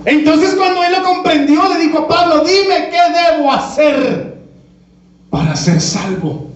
[0.05, 4.37] Entonces cuando él lo comprendió, le dijo a Pablo, dime qué debo hacer
[5.29, 6.47] para ser salvo.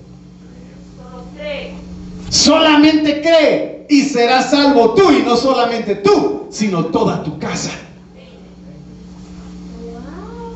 [2.29, 7.71] Solamente cree y serás salvo tú y no solamente tú, sino toda tu casa.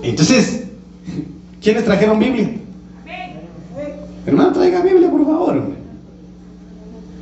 [0.02, 0.63] Entonces,
[1.62, 2.50] ¿quiénes trajeron Biblia?
[4.30, 5.63] Hermano, traiga Biblia, por favor.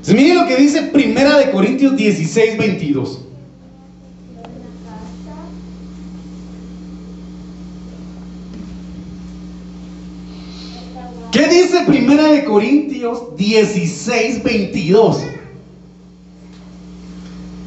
[0.08, 3.20] Mire lo que dice Primera de Corintios 16, 22.
[11.32, 15.24] ¿Qué dice Primera de Corintios 16, 22?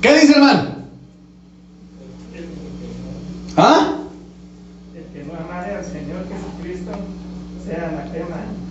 [0.03, 0.70] ¿Qué dice hermano?
[3.57, 3.96] ¿Ah?
[4.94, 6.90] El que no amare al Señor Jesucristo
[7.66, 8.69] sea anatema.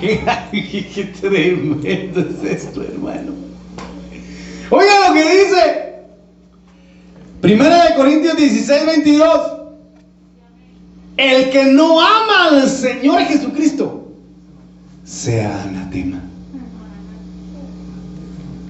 [0.00, 3.32] Qué tremendo es esto, hermano.
[4.70, 5.90] Oiga lo que dice.
[7.40, 9.52] Primera de Corintios 16, 22.
[11.16, 14.12] El que no ama al Señor Jesucristo
[15.04, 16.20] sea anatema.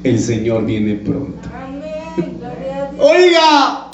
[0.03, 1.49] El Señor viene pronto.
[2.99, 3.90] Oiga,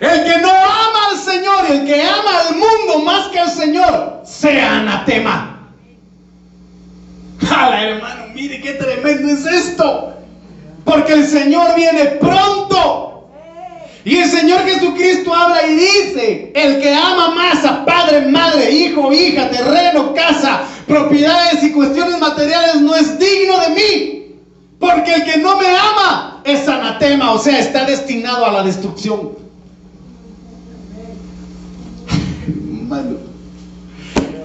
[0.00, 4.22] el que no ama al Señor, el que ama al mundo más que al Señor,
[4.24, 5.58] sea anatema.
[7.46, 10.14] Jala, hermano, mire qué tremendo es esto.
[10.84, 13.28] Porque el Señor viene pronto.
[14.04, 19.12] Y el Señor Jesucristo habla y dice, el que ama más a padre, madre, hijo,
[19.12, 24.36] hija, terreno, casa, propiedades y cuestiones materiales no es digno de mí.
[24.78, 29.47] Porque el que no me ama es anatema, o sea, está destinado a la destrucción.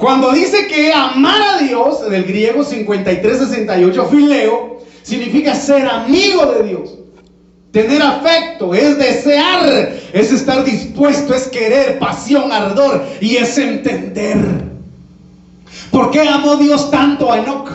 [0.03, 6.89] Cuando dice que amar a Dios, del griego 53-68, fileo, significa ser amigo de Dios.
[7.71, 14.39] Tener afecto es desear, es estar dispuesto, es querer, pasión, ardor y es entender.
[15.89, 17.71] ¿Por qué amó Dios tanto a Enoch?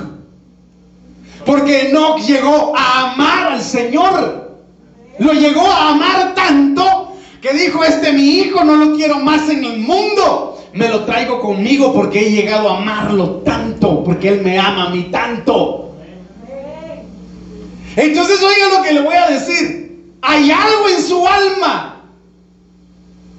[1.47, 4.59] Porque Enoch llegó a amar al Señor.
[5.19, 9.65] Lo llegó a amar tanto que dijo, este mi hijo no lo quiero más en
[9.65, 10.58] el mundo.
[10.79, 14.91] Me lo traigo conmigo porque he llegado a amarlo tanto, porque Él me ama a
[14.91, 15.97] mí tanto.
[17.97, 21.97] Entonces oiga lo que le voy a decir hay algo en su alma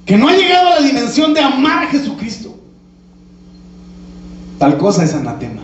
[0.06, 2.58] que no ha llegado a la dimensión de amar a Jesucristo.
[4.58, 5.62] Tal cosa es anatema.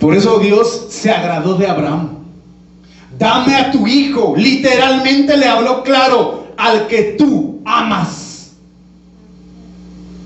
[0.00, 2.18] Por eso Dios se agradó de Abraham.
[3.16, 4.34] Dame a tu hijo.
[4.36, 8.52] Literalmente le habló claro al que tú amas.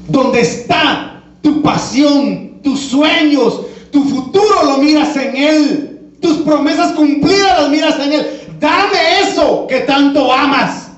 [0.08, 5.90] Donde está tu pasión, tus sueños, tu futuro lo miras en él.
[6.20, 8.40] Tus promesas cumplidas las miras en Él.
[8.60, 10.88] Dame eso que tanto amas.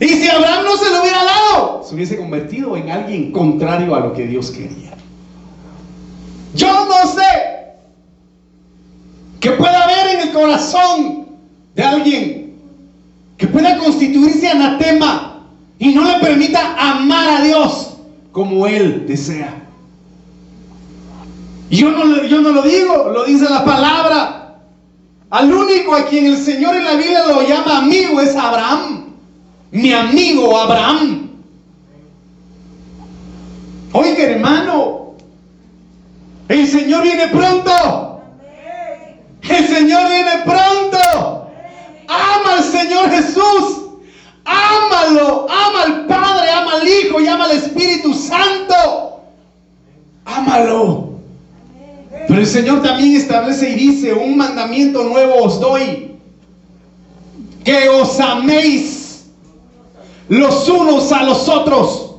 [0.00, 4.00] Y si Abraham no se lo hubiera dado, se hubiese convertido en alguien contrario a
[4.00, 4.92] lo que Dios quería.
[6.54, 7.22] Yo no sé
[9.40, 11.23] que pueda haber en el corazón
[11.74, 12.54] de alguien
[13.36, 15.42] que pueda constituirse anatema
[15.78, 17.90] y no le permita amar a Dios
[18.32, 19.62] como Él desea.
[21.70, 24.56] Yo no, yo no lo digo, lo dice la palabra.
[25.30, 29.06] Al único a quien el Señor en la Biblia lo llama amigo es Abraham.
[29.72, 31.30] Mi amigo Abraham.
[33.92, 35.14] Oiga hermano,
[36.48, 38.20] el Señor viene pronto.
[39.42, 41.03] El Señor viene pronto.
[42.08, 43.82] Ama al Señor Jesús.
[44.44, 45.46] Ámalo.
[45.48, 49.22] Ama al Padre, ama al Hijo y ama al Espíritu Santo.
[50.24, 51.14] Ámalo.
[52.28, 56.16] Pero el Señor también establece y dice, un mandamiento nuevo os doy,
[57.64, 59.26] que os améis
[60.28, 62.10] los unos a los otros.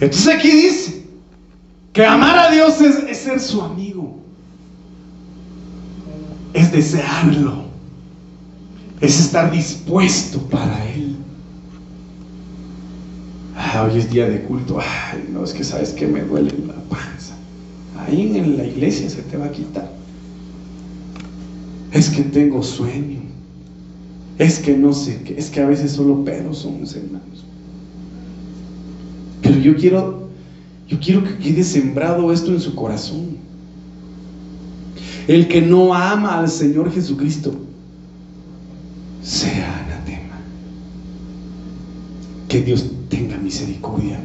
[0.00, 1.01] Entonces aquí dice
[1.92, 4.18] que amar a Dios es, ser su amigo,
[6.54, 7.64] es desearlo,
[9.00, 11.16] es estar dispuesto para Él.
[13.56, 14.78] Ah, hoy es día de culto.
[14.80, 17.34] Ay, no, es que sabes que me duele la panza.
[17.98, 19.90] Ahí en la iglesia se te va a quitar.
[21.92, 23.20] Es que tengo sueño.
[24.38, 25.22] Es que no sé.
[25.36, 27.44] Es que a veces solo pedos somos hermanos.
[29.42, 30.28] Pero yo quiero,
[30.92, 33.38] yo quiero que quede sembrado esto en su corazón.
[35.26, 37.54] El que no ama al Señor Jesucristo
[39.22, 40.38] sea anatema.
[42.46, 44.20] Que Dios tenga misericordia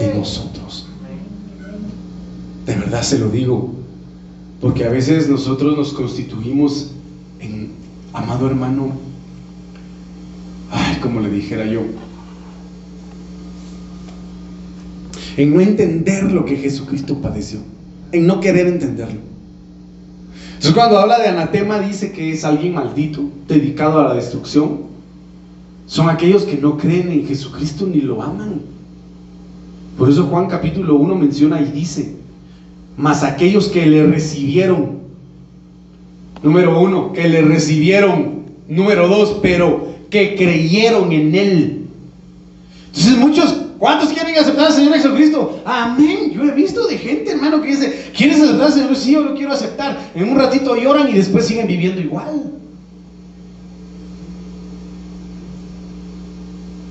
[0.00, 0.86] de nosotros.
[2.66, 3.72] De verdad se lo digo,
[4.60, 6.90] porque a veces nosotros nos constituimos
[7.38, 7.70] en,
[8.12, 8.94] amado hermano,
[10.72, 11.82] ay, como le dijera yo,
[15.38, 17.60] en no entender lo que Jesucristo padeció,
[18.10, 19.20] en no querer entenderlo.
[20.48, 24.88] Entonces cuando habla de anatema dice que es alguien maldito, dedicado a la destrucción.
[25.86, 28.62] Son aquellos que no creen en Jesucristo ni lo aman.
[29.96, 32.16] Por eso Juan capítulo 1 menciona y dice,
[32.96, 34.98] mas aquellos que le recibieron,
[36.42, 41.86] número uno, que le recibieron, número dos, pero que creyeron en él.
[42.88, 45.60] Entonces muchos ¿Cuántos quieren aceptar al Señor Jesucristo?
[45.64, 46.32] Amén.
[46.32, 48.96] Yo he visto de gente, hermano, que dice, ¿quieres aceptar al Señor?
[48.96, 50.10] Sí, yo lo quiero aceptar.
[50.16, 52.52] En un ratito lloran y después siguen viviendo igual.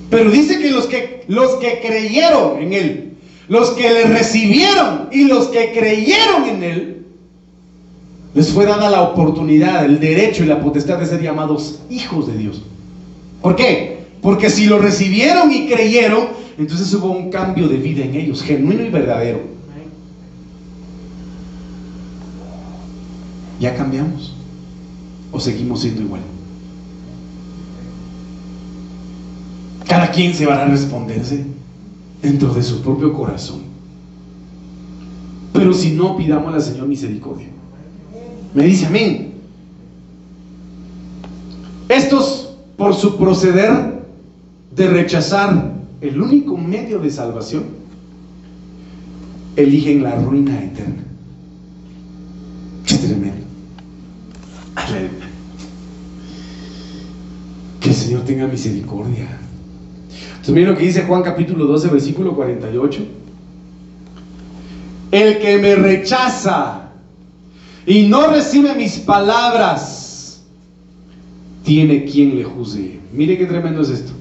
[0.10, 3.14] Pero dice que los que, los que creyeron en Él,
[3.50, 7.06] los que le recibieron y los que creyeron en Él,
[8.34, 12.38] les fue dada la oportunidad, el derecho y la potestad de ser llamados hijos de
[12.38, 12.62] Dios.
[13.42, 13.97] ¿Por qué?
[14.22, 18.84] Porque si lo recibieron y creyeron, entonces hubo un cambio de vida en ellos, genuino
[18.84, 19.42] y verdadero.
[23.60, 24.36] ¿Ya cambiamos?
[25.32, 26.22] ¿O seguimos siendo igual?
[29.88, 31.46] Cada quien se va a responderse
[32.22, 33.62] dentro de su propio corazón.
[35.54, 37.48] Pero si no, pidamos al Señor misericordia.
[38.54, 39.34] Me dice amén.
[41.90, 43.97] Estos, por su proceder
[44.78, 47.64] de rechazar el único medio de salvación,
[49.56, 51.04] eligen la ruina eterna.
[52.86, 53.48] Qué tremendo.
[57.82, 59.28] Que el Señor tenga misericordia.
[60.30, 63.06] Entonces, miren lo que dice Juan capítulo 12, versículo 48.
[65.10, 66.92] El que me rechaza
[67.88, 70.44] y no recibe mis palabras,
[71.64, 73.00] tiene quien le juzgue.
[73.12, 74.17] Mire qué tremendo es esto.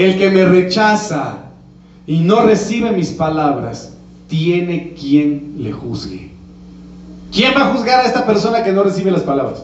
[0.00, 1.40] El que me rechaza
[2.06, 3.92] y no recibe mis palabras,
[4.28, 6.30] tiene quien le juzgue.
[7.30, 9.62] ¿Quién va a juzgar a esta persona que no recibe las palabras?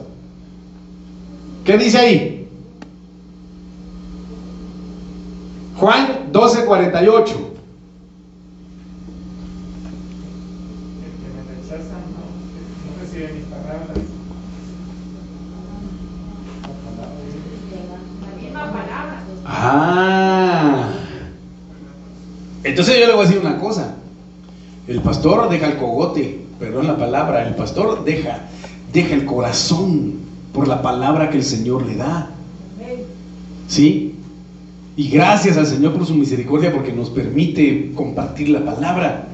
[1.64, 2.48] ¿Qué dice ahí?
[5.78, 7.55] Juan 12:48.
[22.76, 23.94] Entonces yo le voy a decir una cosa.
[24.86, 28.40] El pastor deja el cogote, perdón la palabra, el pastor deja,
[28.92, 30.16] deja el corazón
[30.52, 32.28] por la palabra que el Señor le da.
[33.66, 34.16] ¿Sí?
[34.94, 39.26] Y gracias al Señor por su misericordia porque nos permite compartir la palabra.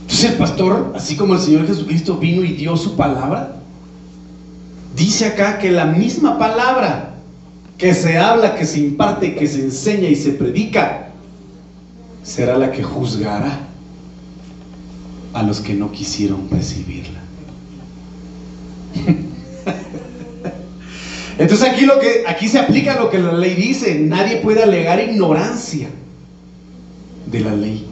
[0.00, 3.56] Entonces el pastor, así como el Señor Jesucristo vino y dio su palabra,
[4.96, 7.16] dice acá que la misma palabra
[7.76, 11.08] que se habla, que se imparte, que se enseña y se predica,
[12.22, 13.60] será la que juzgará
[15.32, 17.20] a los que no quisieron recibirla.
[21.38, 25.00] Entonces aquí lo que aquí se aplica lo que la ley dice, nadie puede alegar
[25.00, 25.88] ignorancia
[27.26, 27.86] de la ley.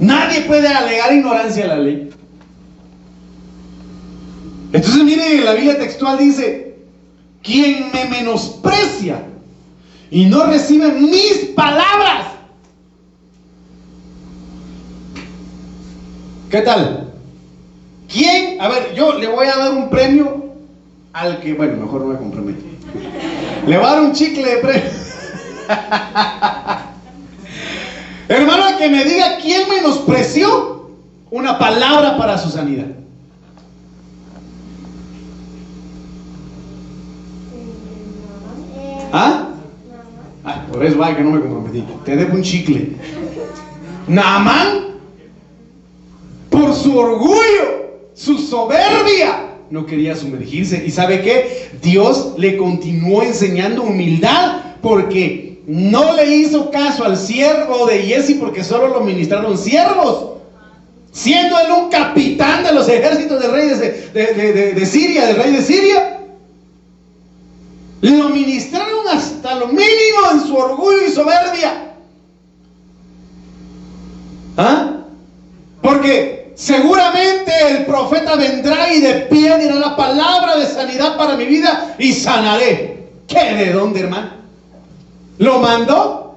[0.00, 2.10] Nadie puede alegar ignorancia de la ley.
[4.72, 6.76] Entonces miren, la Biblia textual dice,
[7.42, 9.22] quien me menosprecia
[10.10, 12.26] y no recibe mis palabras.
[16.50, 17.12] ¿Qué tal?
[18.10, 18.60] ¿Quién?
[18.60, 20.54] A ver, yo le voy a dar un premio
[21.12, 22.64] al que, bueno, mejor no me comprometo.
[23.66, 24.90] Le voy a dar un chicle de premio.
[28.28, 30.90] Hermano, que me diga quién menospreció
[31.30, 32.86] una palabra para su sanidad.
[39.12, 39.48] ¿Ah?
[40.72, 41.84] Por eso vaya que no me comprometí.
[42.04, 42.92] Te dejo un chicle.
[44.06, 44.88] Naamán,
[46.50, 50.82] por su orgullo, su soberbia, no quería sumergirse.
[50.86, 51.70] ¿Y sabe qué?
[51.82, 58.64] Dios le continuó enseñando humildad porque no le hizo caso al siervo de Jesse porque
[58.64, 60.36] solo lo ministraron siervos.
[61.12, 65.62] siendo él un capitán de los ejércitos del rey de, de Siria, del rey de
[65.62, 66.17] Siria.
[68.00, 71.94] Lo ministraron hasta lo mínimo en su orgullo y soberbia.
[74.56, 74.92] ¿Ah?
[75.82, 81.46] Porque seguramente el profeta vendrá y de pie dirá la palabra de sanidad para mi
[81.46, 83.08] vida y sanaré.
[83.26, 84.30] ¿Qué de dónde, hermano?
[85.38, 86.36] ¿Lo mandó?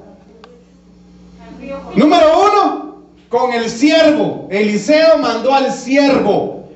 [1.95, 2.95] Número uno,
[3.29, 4.47] con el siervo.
[4.49, 6.69] Eliseo mandó al siervo.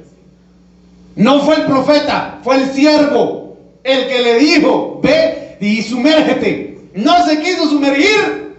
[1.15, 3.44] No fue el profeta, fue el siervo
[3.85, 6.89] el que le dijo, ve y sumérgete.
[6.95, 8.57] No se quiso sumergir.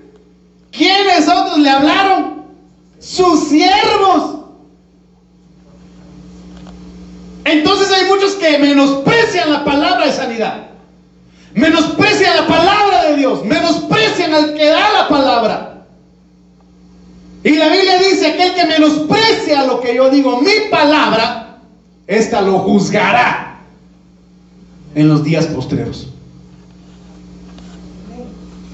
[0.70, 2.44] ¿Quiénes otros le hablaron?
[3.00, 4.36] Sus siervos.
[7.44, 10.68] Entonces hay muchos que menosprecian la palabra de sanidad.
[11.54, 13.44] Menosprecian la palabra de Dios.
[13.44, 15.86] Menosprecian al que da la palabra.
[17.42, 21.58] Y la Biblia dice, aquel que menosprecia lo que yo digo, mi palabra,
[22.06, 23.55] esta lo juzgará
[24.96, 26.08] en los días postreros.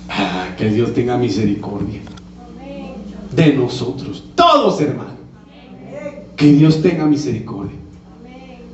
[0.08, 2.00] Ah, que Dios tenga misericordia
[3.32, 5.12] de nosotros, todos hermanos.
[6.36, 7.76] Que Dios tenga misericordia.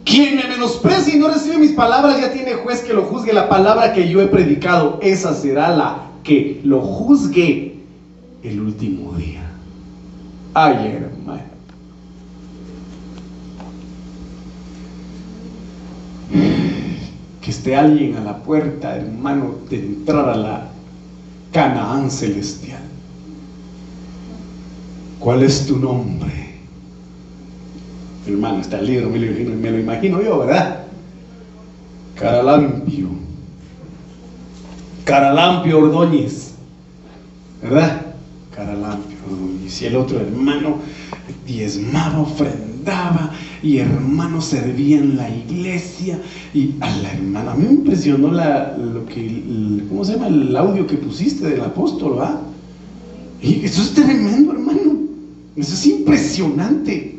[0.04, 3.32] Quien me menosprecia y no recibe mis palabras ya tiene juez que lo juzgue.
[3.32, 7.76] La palabra que yo he predicado, esa será la que lo juzgue
[8.42, 9.42] el último día.
[10.54, 11.58] Ay, hermano.
[17.48, 20.68] Que esté alguien a la puerta, hermano, de entrar a la
[21.50, 22.82] Canaán celestial.
[25.18, 26.56] ¿Cuál es tu nombre?
[28.26, 30.80] Hermano, está el libro, me lo imagino, me lo imagino yo, ¿verdad?
[32.16, 33.08] Caralampio.
[35.04, 36.52] Caralampio Ordóñez.
[37.62, 38.02] ¿Verdad?
[38.54, 39.80] Caralampio Ordóñez.
[39.80, 40.80] Y el otro hermano
[41.46, 43.30] diezmaba, ofrendaba
[43.62, 46.20] y hermano servía en la iglesia.
[46.54, 50.28] Y a la hermana, a mí me impresionó lo que, ¿cómo se llama?
[50.28, 52.40] El audio que pusiste del apóstol, ¿verdad?
[53.42, 54.98] Y eso es tremendo, hermano.
[55.56, 57.18] Eso es impresionante.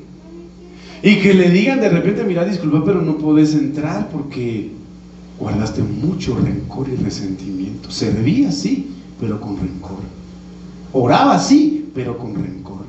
[1.01, 4.71] Y que le digan de repente, mira, disculpa, pero no puedes entrar porque
[5.39, 7.89] guardaste mucho rencor y resentimiento.
[7.89, 8.87] Servía, sí,
[9.19, 9.99] pero con rencor.
[10.91, 12.88] Oraba, sí, pero con rencor.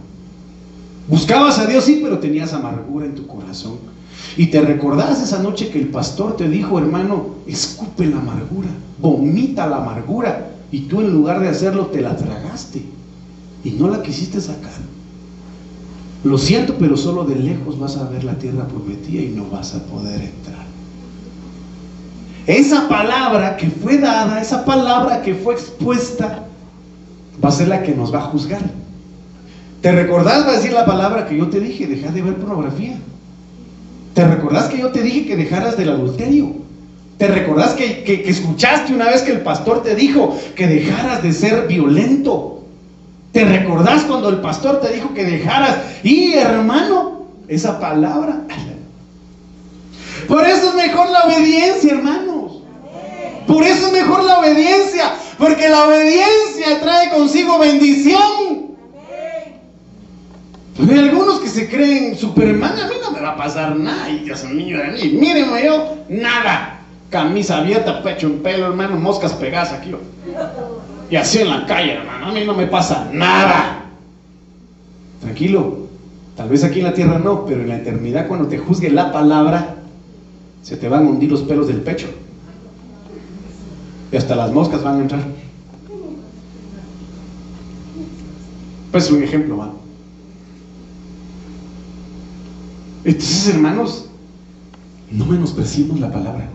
[1.09, 3.79] Buscabas a Dios, sí, pero tenías amargura en tu corazón.
[4.37, 9.67] Y te recordás esa noche que el pastor te dijo, hermano, escupe la amargura, vomita
[9.67, 10.51] la amargura.
[10.71, 12.85] Y tú en lugar de hacerlo te la tragaste
[13.65, 14.71] y no la quisiste sacar.
[16.23, 19.75] Lo siento, pero solo de lejos vas a ver la tierra prometida y no vas
[19.75, 20.67] a poder entrar.
[22.47, 26.45] Esa palabra que fue dada, esa palabra que fue expuesta,
[27.43, 28.63] va a ser la que nos va a juzgar.
[29.81, 32.99] ¿Te recordás, va a decir la palabra que yo te dije, deja de ver pornografía?
[34.15, 36.53] ¿Te recordás que yo te dije que dejaras del adulterio?
[37.17, 41.33] ¿Te recordás que, que escuchaste una vez que el pastor te dijo que dejaras de
[41.33, 42.65] ser violento?
[43.33, 45.79] ¿Te recordás cuando el pastor te dijo que dejaras?
[46.03, 48.41] Y hermano, esa palabra.
[50.27, 52.63] Por eso es mejor la obediencia, hermanos.
[53.47, 55.13] Por eso es mejor la obediencia.
[55.39, 58.70] Porque la obediencia trae consigo bendición.
[60.89, 64.09] Hay algunos que se creen Superman, a mí no me va a pasar nada.
[64.09, 66.81] Y Dios mío de mí, mírenme yo, nada.
[67.11, 69.93] Camisa abierta, pecho en pelo, hermano, moscas pegadas aquí.
[71.11, 73.85] Y así en la calle, hermano, a mí no me pasa nada.
[75.21, 75.89] Tranquilo,
[76.37, 79.13] tal vez aquí en la tierra no, pero en la eternidad cuando te juzgue la
[79.13, 79.75] palabra,
[80.63, 82.07] se te van a hundir los pelos del pecho.
[84.13, 85.21] Y hasta las moscas van a entrar.
[88.93, 89.80] Pues un ejemplo, va.
[93.05, 94.07] Entonces, hermanos,
[95.11, 96.49] no menospreciemos la palabra.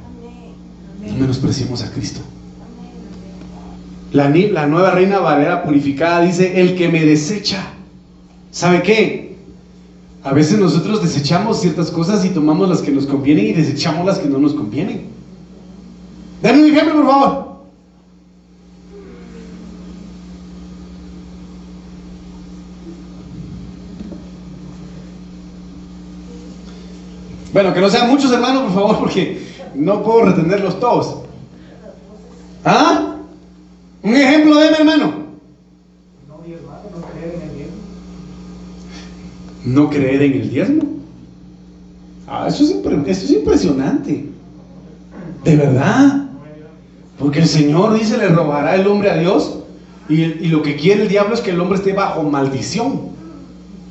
[1.08, 2.22] No menospreciemos a Cristo.
[4.12, 7.68] La, nueva reina Valera purificada dice, el que me desecha.
[8.52, 9.36] ¿Sabe qué?
[10.24, 14.18] A veces nosotros desechamos ciertas cosas y tomamos las que nos convienen y desechamos las
[14.18, 15.08] que no nos convienen.
[16.42, 17.45] Dame un ejemplo, por favor.
[27.56, 29.42] Bueno, que no sean muchos hermanos, por favor, porque
[29.76, 31.20] no puedo retenerlos todos.
[32.66, 33.16] ¿Ah?
[34.04, 35.14] Un ejemplo de mi hermano.
[36.28, 36.42] No,
[37.08, 37.94] creer en el diezmo.
[39.64, 40.88] No creer en el.
[42.28, 44.26] Ah, eso es, es impresionante.
[45.46, 46.28] De verdad.
[47.18, 49.60] Porque el Señor dice, le robará el hombre a Dios.
[50.10, 53.12] Y, y, lo que quiere el diablo es que el hombre esté bajo maldición.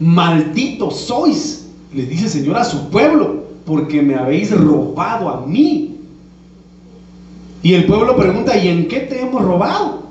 [0.01, 5.97] malditos sois, le dice el Señor a su pueblo, porque me habéis robado a mí.
[7.63, 10.05] Y el pueblo pregunta, ¿y en qué te hemos robado?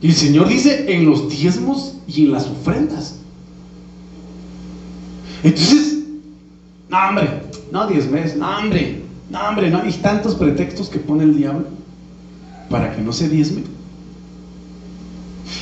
[0.00, 3.18] Y el Señor dice, en los diezmos y en las ofrendas.
[5.42, 5.98] Entonces,
[6.88, 11.36] no hombre, no diezmes, no hombre, no hombre, no hay tantos pretextos que pone el
[11.36, 11.66] diablo
[12.70, 13.62] para que no se diezme.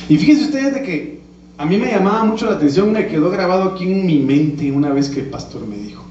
[0.09, 1.21] Y fíjense ustedes de que
[1.57, 4.91] a mí me llamaba mucho la atención, me quedó grabado aquí en mi mente una
[4.91, 6.06] vez que el pastor me dijo,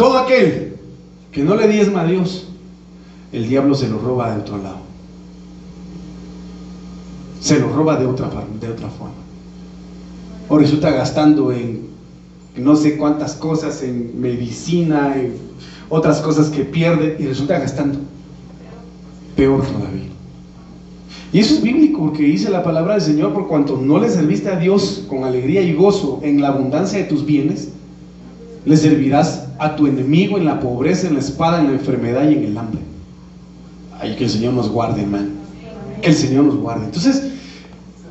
[0.00, 0.76] todo aquel
[1.30, 2.48] que no le diezma a Dios,
[3.32, 4.78] el diablo se lo roba de otro lado.
[7.38, 9.12] Se lo roba de otra, de otra forma.
[10.48, 11.90] O resulta gastando en
[12.56, 15.34] no sé cuántas cosas, en medicina, en
[15.90, 17.98] otras cosas que pierde y resulta gastando.
[19.36, 20.08] Peor todavía.
[21.30, 24.48] Y eso es bíblico porque dice la palabra del Señor, por cuanto no le serviste
[24.48, 27.68] a Dios con alegría y gozo en la abundancia de tus bienes,
[28.64, 32.32] le servirás a tu enemigo en la pobreza, en la espada, en la enfermedad y
[32.32, 32.80] en el hambre.
[34.00, 35.28] Ay, que el Señor nos guarde, hermano.
[36.00, 36.86] Que el Señor nos guarde.
[36.86, 37.30] Entonces,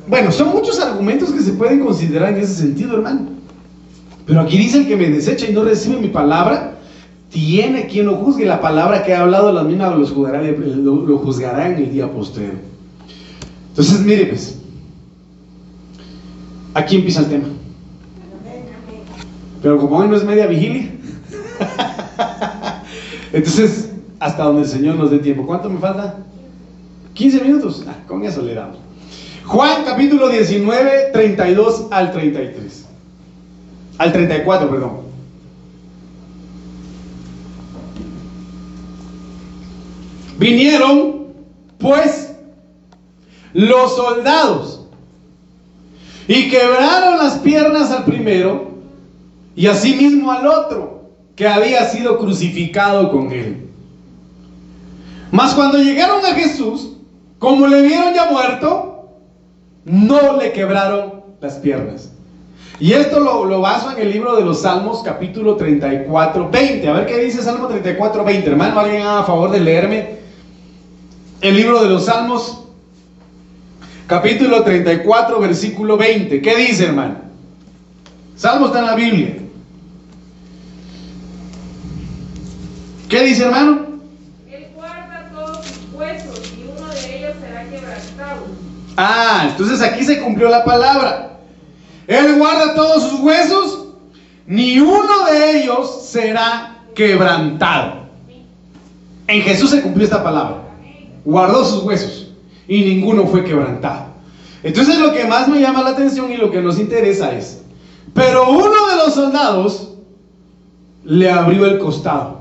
[0.06, 3.22] bueno, son muchos argumentos que se pueden considerar en ese sentido, hermano.
[4.26, 6.78] Pero aquí dice el que me desecha y no recibe mi palabra,
[7.30, 8.46] tiene quien lo juzgue.
[8.46, 12.08] La palabra que ha hablado la misma lo juzgará, lo, lo juzgará en el día
[12.12, 12.54] posterior.
[13.70, 14.56] Entonces, mire, pues,
[16.74, 17.48] aquí empieza el tema.
[19.60, 20.89] Pero como hoy no es media vigilia,
[23.32, 25.46] entonces, hasta donde el Señor nos dé tiempo.
[25.46, 26.16] ¿Cuánto me falta?
[27.14, 27.84] 15 minutos.
[27.88, 28.76] Ah, con eso le damos.
[29.44, 32.84] Juan capítulo 19, 32 al 33.
[33.98, 35.10] Al 34, perdón.
[40.38, 41.26] Vinieron,
[41.78, 42.32] pues,
[43.52, 44.86] los soldados
[46.28, 48.70] y quebraron las piernas al primero
[49.56, 50.99] y asimismo al otro
[51.40, 53.66] que había sido crucificado con él.
[55.30, 56.98] Mas cuando llegaron a Jesús,
[57.38, 59.08] como le vieron ya muerto,
[59.86, 62.12] no le quebraron las piernas.
[62.78, 66.88] Y esto lo, lo, baso en el libro de los Salmos, capítulo 34, 20.
[66.88, 68.50] A ver qué dice Salmo 34, 20.
[68.50, 70.16] Hermano, alguien haga a favor de leerme
[71.40, 72.64] el libro de los Salmos,
[74.06, 76.42] capítulo 34, versículo 20.
[76.42, 77.14] ¿Qué dice, hermano?
[78.36, 79.39] Salmo está en la Biblia.
[83.10, 83.86] ¿Qué dice, hermano?
[84.48, 88.46] Él guarda todos sus huesos y uno de ellos será quebrantado.
[88.96, 91.40] Ah, entonces aquí se cumplió la palabra.
[92.06, 93.88] Él guarda todos sus huesos,
[94.46, 98.04] ni uno de ellos será quebrantado.
[99.26, 100.62] En Jesús se cumplió esta palabra.
[101.24, 102.32] Guardó sus huesos
[102.68, 104.04] y ninguno fue quebrantado.
[104.62, 107.60] Entonces lo que más me llama la atención y lo que nos interesa es,
[108.14, 109.94] pero uno de los soldados
[111.02, 112.39] le abrió el costado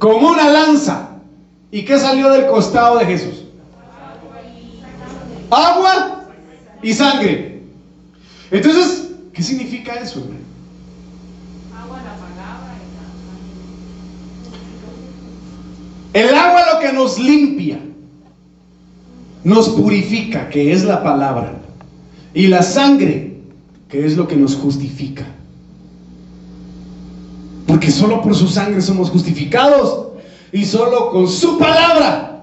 [0.00, 1.10] con una lanza.
[1.70, 3.44] ¿Y qué salió del costado de Jesús?
[5.50, 6.24] Agua
[6.82, 7.62] y sangre.
[8.50, 10.26] Entonces, ¿qué significa eso?
[16.12, 17.78] El agua lo que nos limpia,
[19.44, 21.60] nos purifica, que es la palabra.
[22.34, 23.42] Y la sangre,
[23.88, 25.26] que es lo que nos justifica.
[27.70, 30.08] Porque solo por su sangre somos justificados.
[30.50, 32.42] Y solo con su palabra,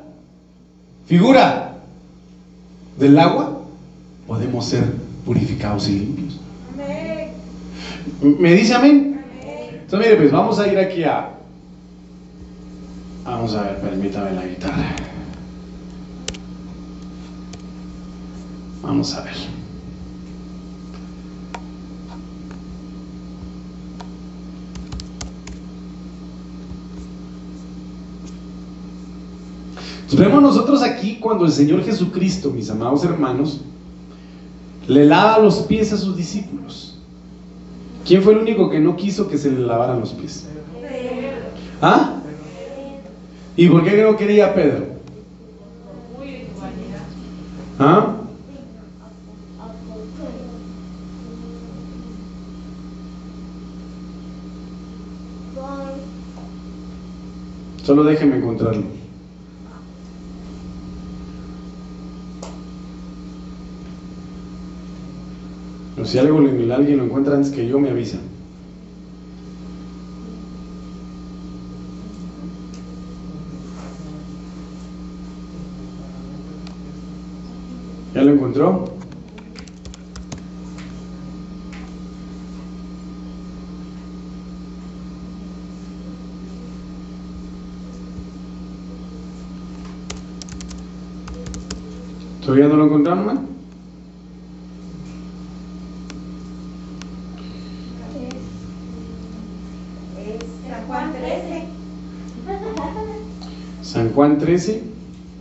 [1.05, 1.73] figura
[2.97, 3.59] del agua,
[4.25, 4.85] podemos ser
[5.25, 6.39] purificados y limpios.
[8.21, 9.21] ¿Me dice amén?
[9.73, 11.31] Entonces, mire, pues vamos a ir aquí a...
[13.25, 14.95] Vamos a ver, permítame la guitarra.
[18.81, 19.56] Vamos a ver.
[30.15, 33.61] Vemos nosotros aquí cuando el Señor Jesucristo, mis amados hermanos,
[34.87, 36.97] le lava los pies a sus discípulos.
[38.05, 40.47] ¿Quién fue el único que no quiso que se le lavaran los pies?
[41.81, 42.13] ¿Ah?
[43.57, 44.85] ¿Y por qué no quería Pedro?
[47.79, 48.13] ¿Ah?
[57.83, 58.96] Solo déjeme encontrarlo.
[66.07, 68.17] si algo alguien lo encuentra antes que yo, me avisa.
[78.13, 78.85] ¿Ya lo encontró?
[92.41, 93.46] ¿Todavía no lo encontraron, man?
[104.37, 104.83] San Juan 13.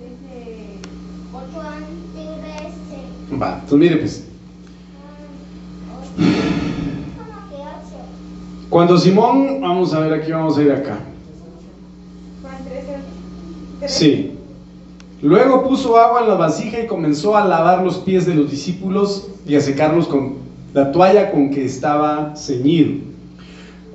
[0.01, 0.78] Desde
[1.32, 1.88] 8 años
[3.30, 4.24] de Va, entonces mire pues.
[8.70, 10.99] Cuando Simón, vamos a ver aquí, vamos a ir acá.
[12.42, 12.57] Juan
[13.80, 13.92] 13.
[13.92, 14.32] Sí.
[15.22, 19.28] Luego puso agua en la vasija y comenzó a lavar los pies de los discípulos
[19.47, 20.36] y a secarlos con
[20.74, 23.01] la toalla con que estaba ceñido.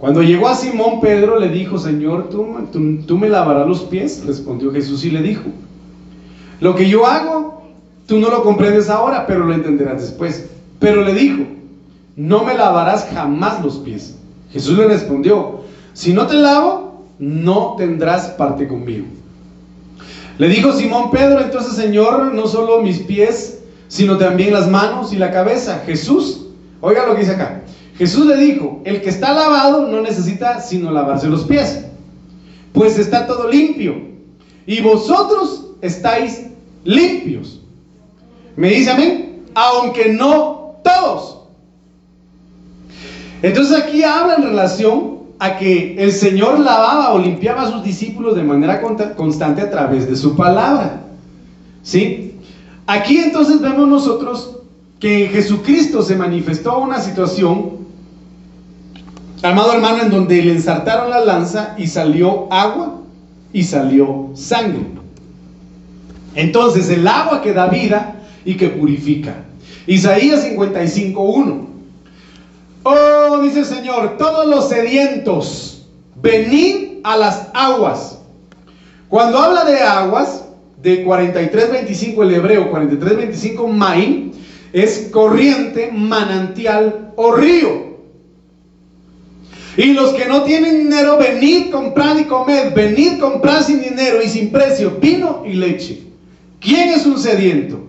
[0.02, 2.44] Cuando llegó a Simón, Pedro le dijo, Señor, ¿tú,
[3.06, 4.24] tú, me lavarás los pies?
[4.26, 5.44] Respondió Jesús y le dijo,
[6.60, 7.62] lo que yo hago,
[8.08, 10.50] tú no lo comprendes ahora, pero lo entenderás después.
[10.80, 11.44] Pero le dijo,
[12.16, 14.18] no me lavarás jamás los pies.
[14.52, 19.06] Jesús le respondió, si no te lavo, no tendrás parte conmigo.
[20.40, 25.18] Le dijo Simón Pedro, entonces Señor, no solo mis pies, sino también las manos y
[25.18, 25.84] la cabeza.
[25.86, 26.48] Jesús,
[26.82, 27.62] oiga lo que dice acá.
[28.02, 31.86] Jesús le dijo, el que está lavado no necesita sino lavarse los pies,
[32.74, 33.94] pues está todo limpio.
[34.66, 36.48] Y vosotros estáis
[36.84, 37.62] limpios.
[38.56, 41.42] Me dice amén, aunque no todos.
[43.44, 48.36] Entonces aquí habla en relación a que el Señor lavaba o limpiaba a sus discípulos
[48.36, 48.82] de manera
[49.16, 51.04] constante a través de su palabra.
[51.84, 52.34] ¿Sí?
[52.88, 54.58] Aquí entonces vemos nosotros
[55.00, 57.81] que Jesucristo se manifestó una situación,
[59.44, 63.02] amado hermano, en donde le ensartaron la lanza y salió agua
[63.54, 64.86] y salió sangre.
[66.36, 69.36] Entonces el agua que da vida y que purifica.
[69.88, 71.66] Isaías 55.1.
[72.84, 75.86] Oh, dice el Señor, todos los sedientos,
[76.22, 78.20] venid a las aguas.
[79.10, 80.46] Cuando habla de aguas,
[80.82, 84.32] de 43.25 el hebreo, 43.25 main,
[84.74, 87.91] es corriente, manantial o río.
[89.78, 94.28] Y los que no tienen dinero, venid, comprad y comed, venid, comprad sin dinero y
[94.28, 96.04] sin precio, vino y leche.
[96.60, 97.80] ¿Quién es un sediento?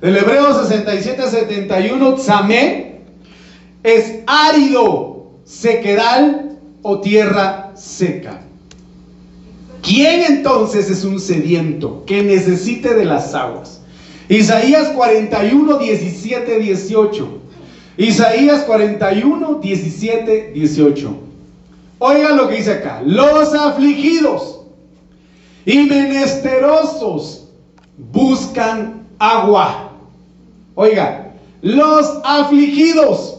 [0.00, 3.00] Del hebreo 67-71, tzamé,
[3.82, 8.40] es árido, sequedal o tierra seca.
[9.82, 13.82] ¿Quién entonces es un sediento que necesite de las aguas?
[14.28, 17.28] Isaías 41, 17, 18.
[17.98, 21.25] Isaías 41, 17, 18.
[21.98, 23.02] Oiga lo que dice acá.
[23.04, 24.60] Los afligidos
[25.64, 27.48] y menesterosos
[27.96, 29.90] buscan agua.
[30.74, 31.32] Oiga,
[31.62, 33.38] los afligidos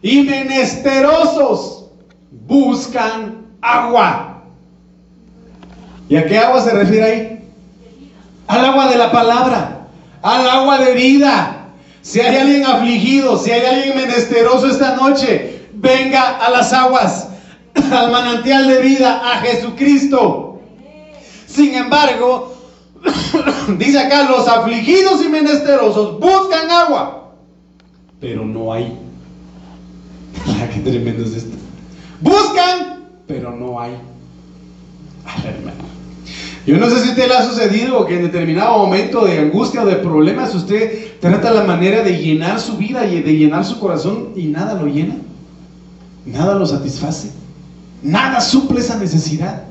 [0.00, 1.86] y menesterosos
[2.46, 4.42] buscan agua.
[6.08, 7.48] ¿Y a qué agua se refiere ahí?
[8.46, 9.86] Al agua de la palabra,
[10.22, 11.58] al agua de vida.
[12.02, 17.28] Si hay alguien afligido, si hay alguien menesteroso esta noche, venga a las aguas,
[17.92, 20.60] al manantial de vida, a Jesucristo.
[21.46, 22.54] Sin embargo,
[23.78, 27.32] dice acá, los afligidos y menesterosos buscan agua,
[28.20, 28.96] pero no hay.
[30.74, 31.56] Qué tremendo es esto.
[32.20, 33.96] Buscan, pero no hay.
[36.64, 39.86] Yo no sé si te le ha sucedido que en determinado momento de angustia o
[39.86, 44.30] de problemas usted trata la manera de llenar su vida y de llenar su corazón
[44.36, 45.16] y nada lo llena.
[46.24, 47.41] Nada lo satisface.
[48.02, 49.62] Nada suple esa necesidad.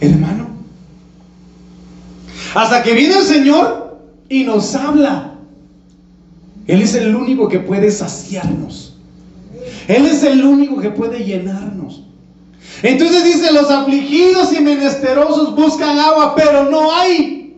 [0.00, 0.48] Hermano.
[2.54, 3.98] Hasta que viene el Señor
[4.28, 5.34] y nos habla.
[6.66, 8.94] Él es el único que puede saciarnos.
[9.88, 12.04] Él es el único que puede llenarnos.
[12.82, 17.56] Entonces dice, los afligidos y menesterosos buscan agua, pero no hay.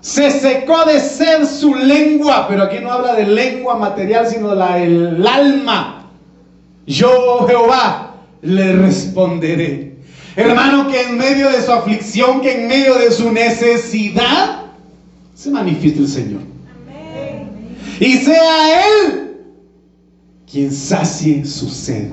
[0.00, 4.82] Se secó de sed su lengua, pero aquí no habla de lengua material, sino la,
[4.82, 6.10] el alma.
[6.86, 8.07] Yo, Jehová,
[8.42, 9.94] le responderé.
[10.36, 14.62] Hermano, que en medio de su aflicción, que en medio de su necesidad,
[15.34, 16.40] se manifieste el Señor.
[18.00, 19.28] Y sea Él
[20.50, 22.12] quien sacie su sed.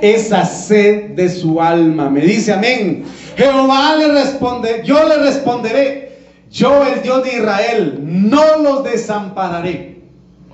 [0.00, 2.10] Esa sed de su alma.
[2.10, 3.04] Me dice amén.
[3.36, 6.02] Jehová le responde, yo le responderé.
[6.50, 10.02] Yo, el Dios de Israel, no los desampararé.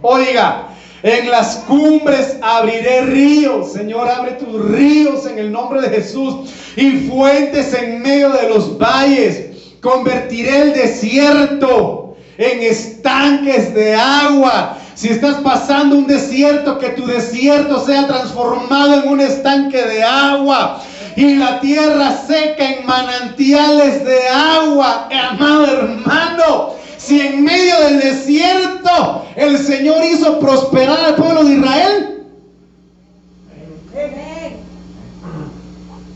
[0.00, 0.68] Oiga,
[1.02, 3.72] en las cumbres abriré ríos.
[3.72, 6.50] Señor, abre tus ríos en el nombre de Jesús.
[6.76, 9.46] Y fuentes en medio de los valles.
[9.80, 17.78] Convertiré el desierto en estanques de agua si estás pasando un desierto, que tu desierto
[17.86, 20.82] sea transformado en un estanque de agua
[21.14, 25.08] y la tierra seca en manantiales de agua.
[25.30, 26.74] Amado hermano,
[27.08, 32.14] Si en medio del desierto el Señor hizo prosperar al pueblo de Israel,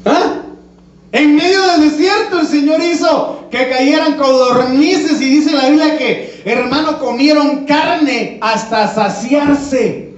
[0.04, 0.32] ¿Ah?
[1.12, 6.42] En medio del desierto el Señor hizo que cayeran codornices y dice la Biblia que,
[6.44, 10.12] hermano, comieron carne hasta saciarse.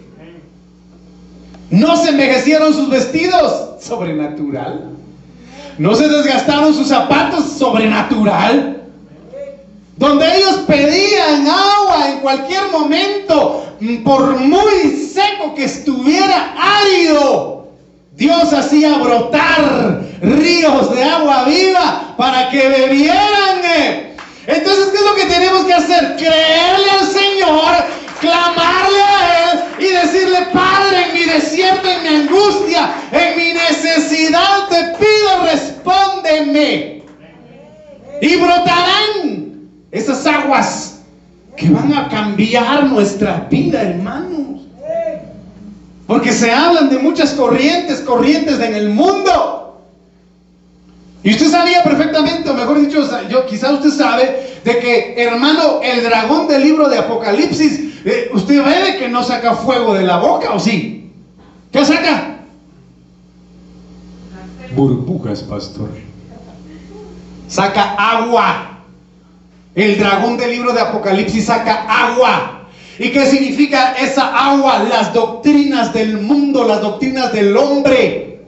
[1.70, 4.90] No se envejecieron sus vestidos, sobrenatural.
[5.78, 8.73] No se desgastaron sus zapatos, sobrenatural.
[9.96, 13.64] Donde ellos pedían agua en cualquier momento,
[14.04, 17.68] por muy seco que estuviera, árido,
[18.12, 23.60] Dios hacía brotar ríos de agua viva para que bebieran.
[24.46, 26.16] Entonces, ¿qué es lo que tenemos que hacer?
[26.16, 27.74] Creerle al Señor,
[28.20, 34.68] clamarle a Él y decirle, Padre, en mi desierto, en mi angustia, en mi necesidad,
[34.68, 37.02] te pido, respóndeme.
[38.20, 39.43] Y brotarán
[39.94, 40.98] esas aguas
[41.56, 44.62] que van a cambiar nuestra vida, hermanos.
[46.08, 49.80] Porque se hablan de muchas corrientes, corrientes en el mundo.
[51.22, 56.02] Y usted sabía perfectamente, o mejor dicho, yo quizás usted sabe, de que, hermano, el
[56.02, 60.52] dragón del libro de Apocalipsis, eh, usted ve que no saca fuego de la boca,
[60.52, 61.12] ¿o sí?
[61.70, 62.40] ¿Qué saca?
[64.74, 65.90] Burbujas, pastor.
[67.46, 68.73] Saca agua.
[69.74, 72.68] El dragón del libro de Apocalipsis saca agua.
[72.98, 74.84] ¿Y qué significa esa agua?
[74.88, 78.46] Las doctrinas del mundo, las doctrinas del hombre.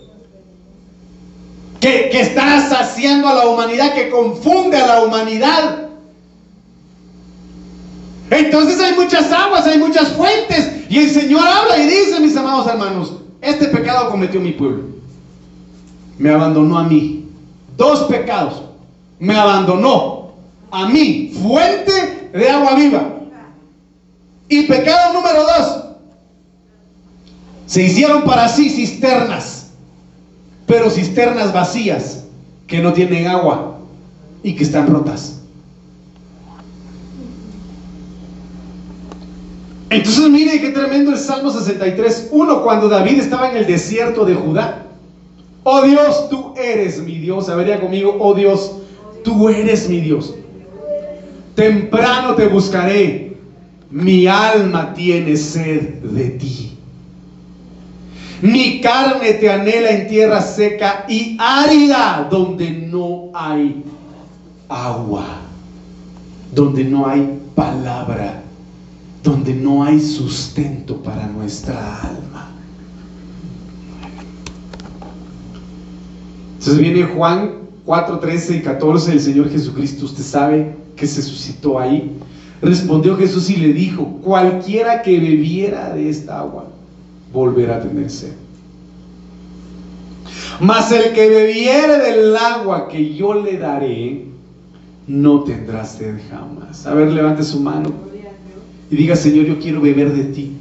[1.81, 5.89] Que, que está saciando a la humanidad, que confunde a la humanidad.
[8.31, 10.73] Entonces hay muchas aguas, hay muchas fuentes.
[10.89, 14.85] Y el Señor habla y dice, mis amados hermanos, este pecado cometió mi pueblo.
[16.19, 17.29] Me abandonó a mí.
[17.77, 18.63] Dos pecados.
[19.19, 20.16] Me abandonó
[20.77, 23.13] a mí, fuente de agua viva.
[24.49, 25.85] Y pecado número dos.
[27.65, 29.71] Se hicieron para sí cisternas,
[30.67, 32.25] pero cisternas vacías
[32.67, 33.79] que no tienen agua
[34.43, 35.41] y que están rotas.
[39.89, 44.35] Entonces mire qué tremendo el Salmo 63, 1, cuando David estaba en el desierto de
[44.35, 44.85] Judá.
[45.63, 47.49] Oh Dios, tú eres mi Dios.
[47.49, 48.73] A conmigo, oh Dios,
[49.25, 50.35] tú eres mi Dios.
[51.57, 53.27] Temprano te buscaré
[53.91, 56.79] mi alma tiene sed de ti.
[58.43, 63.83] Mi carne te anhela en tierra seca y árida donde no hay
[64.69, 65.25] agua,
[66.53, 68.43] donde no hay palabra,
[69.23, 72.51] donde no hay sustento para nuestra alma.
[76.59, 77.53] Entonces viene Juan
[77.87, 82.11] 4, 13 y 14, el Señor Jesucristo, usted sabe que se suscitó ahí.
[82.63, 86.67] Respondió Jesús y le dijo, cualquiera que bebiera de esta agua
[87.33, 88.33] volverá a tener sed.
[90.59, 94.25] Mas el que bebiere del agua que yo le daré,
[95.07, 96.87] no tendrá sed jamás.
[96.87, 97.93] A ver, levante su mano
[98.91, 100.53] y diga, Señor, yo quiero beber de ti.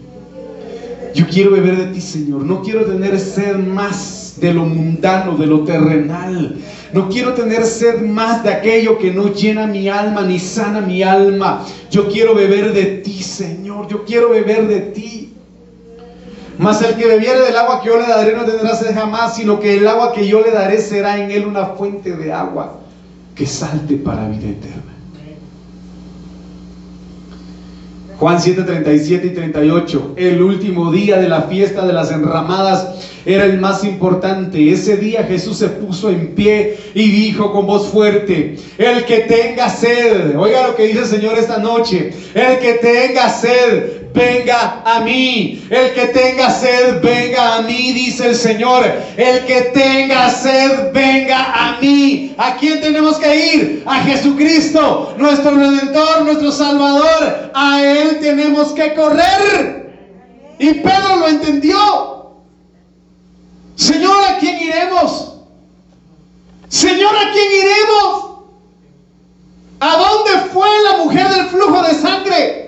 [1.13, 2.43] Yo quiero beber de ti, Señor.
[2.43, 6.57] No quiero tener sed más de lo mundano, de lo terrenal.
[6.95, 11.03] No quiero tener sed más de aquello que no llena mi alma ni sana mi
[11.03, 11.65] alma.
[11.91, 13.89] Yo quiero beber de ti, Señor.
[13.89, 15.33] Yo quiero beber de ti.
[16.57, 19.59] Mas el que bebiere del agua que yo le daré no tendrá sed jamás, sino
[19.59, 22.79] que el agua que yo le daré será en él una fuente de agua
[23.35, 24.94] que salte para vida eterna.
[28.18, 30.13] Juan 7, 37 y 38.
[30.16, 34.72] El último día de la fiesta de las enramadas era el más importante.
[34.72, 39.70] Ese día Jesús se puso en pie y dijo con voz fuerte, el que tenga
[39.70, 45.01] sed, oiga lo que dice el Señor esta noche, el que tenga sed, venga a
[45.01, 45.68] mí.
[45.70, 48.84] El que tenga sed, venga a mí, dice el Señor.
[49.18, 52.34] El que tenga sed, venga a mí.
[52.38, 53.84] ¿A quién tenemos que ir?
[53.86, 57.51] A Jesucristo, nuestro Redentor, nuestro Salvador.
[57.53, 59.93] A Él tenemos que correr.
[60.57, 62.32] Y Pedro lo entendió.
[63.76, 65.34] Señor, ¿a quién iremos?
[66.70, 68.26] Señor, ¿a quién iremos?
[69.82, 72.64] ¿A dónde fue la mujer del flujo de sangre?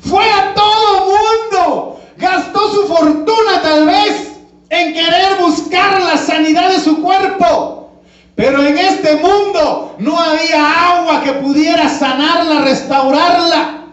[0.00, 2.00] Fue a todo mundo.
[2.16, 4.28] Gastó su fortuna tal vez
[4.70, 7.90] en querer buscar la sanidad de su cuerpo.
[8.34, 13.84] Pero en este mundo no había agua que pudiera sanarla, restaurarla.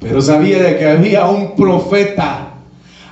[0.00, 2.48] Pero sabía que había un profeta,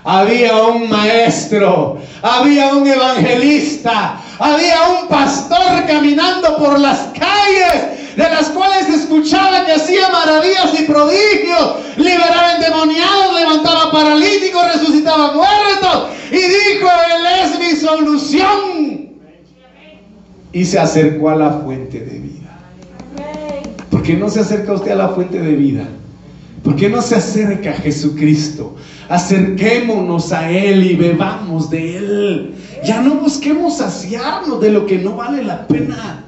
[0.03, 8.49] había un maestro, había un evangelista, había un pastor caminando por las calles de las
[8.51, 16.89] cuales escuchaba que hacía maravillas y prodigios, liberaba endemoniados, levantaba paralíticos, resucitaba muertos y dijo,
[17.15, 19.11] Él es mi solución.
[20.53, 22.41] Y se acercó a la fuente de vida.
[23.91, 25.85] ¿Por qué no se acerca usted a la fuente de vida?
[26.63, 28.77] ¿Por qué no se acerca a Jesucristo?
[29.09, 32.55] Acerquémonos a Él y bebamos de Él.
[32.85, 36.25] Ya no busquemos saciarnos de lo que no vale la pena.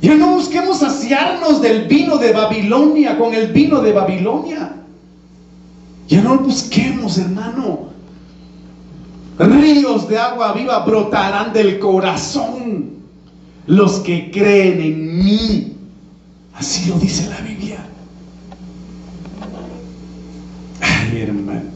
[0.00, 4.76] Ya no busquemos saciarnos del vino de Babilonia con el vino de Babilonia.
[6.08, 7.90] Ya no busquemos, hermano.
[9.38, 12.90] Ríos de agua viva brotarán del corazón
[13.66, 15.76] los que creen en mí.
[16.54, 17.86] Así lo dice la Biblia.
[20.80, 21.70] Ay, hermano.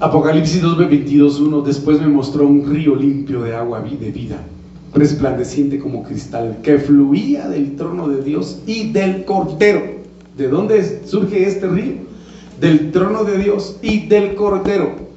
[0.00, 1.60] Apocalipsis 2, 22, 1.
[1.62, 4.36] Después me mostró un río limpio de agua de vida,
[4.94, 9.82] resplandeciente como cristal, que fluía del trono de Dios y del cordero.
[10.36, 11.94] ¿De dónde surge este río?
[12.60, 15.08] Del trono de Dios y del cordero.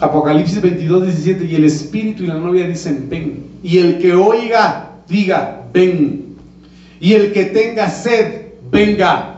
[0.00, 1.44] Apocalipsis 22, 17.
[1.44, 3.44] Y el espíritu y la novia dicen, ven.
[3.62, 6.34] Y el que oiga, diga, ven.
[7.00, 9.29] Y el que tenga sed, venga.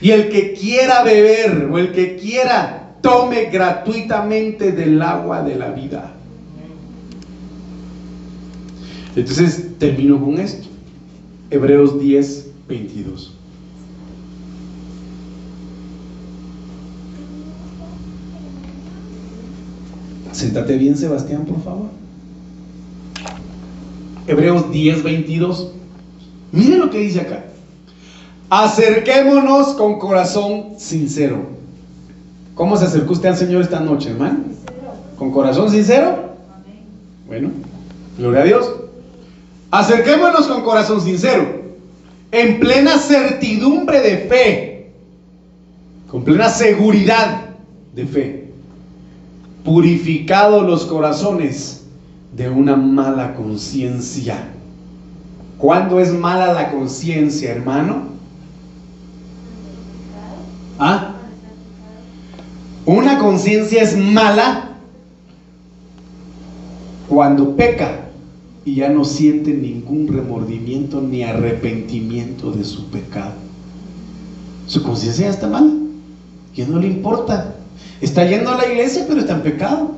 [0.00, 5.70] Y el que quiera beber o el que quiera, tome gratuitamente del agua de la
[5.70, 6.12] vida.
[9.14, 10.68] Entonces termino con esto.
[11.50, 13.32] Hebreos 10, 22.
[20.32, 21.86] Siéntate bien, Sebastián, por favor.
[24.26, 25.72] Hebreos 10, 22.
[26.52, 27.44] Mire lo que dice acá.
[28.48, 31.38] Acerquémonos con corazón sincero.
[32.54, 34.38] ¿Cómo se acercó usted al Señor esta noche, hermano?
[35.18, 36.30] ¿Con corazón sincero?
[37.26, 37.50] Bueno,
[38.16, 38.72] gloria a Dios.
[39.70, 41.44] Acerquémonos con corazón sincero,
[42.30, 44.90] en plena certidumbre de fe,
[46.08, 47.46] con plena seguridad
[47.94, 48.50] de fe,
[49.64, 51.84] purificados los corazones
[52.36, 54.36] de una mala conciencia.
[55.58, 58.15] ¿Cuándo es mala la conciencia, hermano?
[60.78, 61.14] ¿Ah?
[62.84, 64.76] Una conciencia es mala
[67.08, 68.06] cuando peca
[68.64, 73.32] y ya no siente ningún remordimiento ni arrepentimiento de su pecado.
[74.66, 75.72] Su conciencia ya está mala,
[76.54, 77.54] que no le importa.
[78.00, 79.92] Está yendo a la iglesia, pero está en pecado.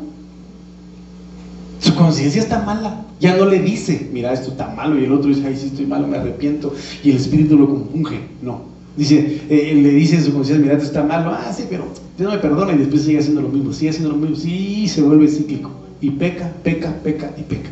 [1.81, 3.05] Su conciencia está mala.
[3.21, 4.99] Ya no le dice, mira, esto está malo.
[4.99, 6.73] Y el otro dice, ay, sí, estoy malo, me arrepiento.
[7.03, 8.21] Y el espíritu lo compunge.
[8.43, 8.78] No.
[8.99, 11.31] Dice, eh, le dice a su conciencia, mira, esto está malo.
[11.31, 11.85] Ah, sí, pero
[12.19, 12.73] Dios me perdona.
[12.73, 13.73] Y después sigue haciendo lo mismo.
[13.73, 14.35] Sigue haciendo lo mismo.
[14.35, 15.71] Sí, se vuelve cíclico.
[16.01, 17.71] Y peca, peca, peca y peca.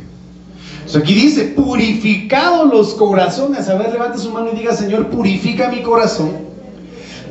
[0.97, 3.69] Aquí dice, purificados los corazones.
[3.69, 6.31] A ver, levante su mano y diga, Señor, purifica mi corazón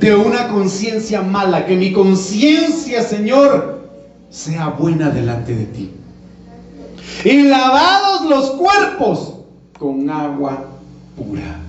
[0.02, 1.66] de una conciencia mala.
[1.66, 3.88] Que mi conciencia, Señor,
[4.30, 5.90] sea buena delante de ti.
[7.24, 9.36] Y lavados los cuerpos
[9.80, 10.66] con agua
[11.16, 11.65] pura.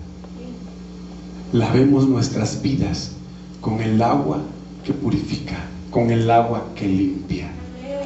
[1.53, 3.13] Lavemos nuestras vidas
[3.61, 4.41] con el agua
[4.85, 5.57] que purifica,
[5.91, 7.49] con el agua que limpia.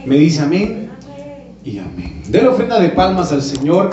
[0.05, 0.91] Me dice amén
[1.64, 2.22] y amén.
[2.28, 3.91] De la ofrenda de palmas al Señor.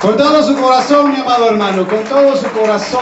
[0.00, 3.00] Con todo su corazón, mi amado hermano, con todo su corazón.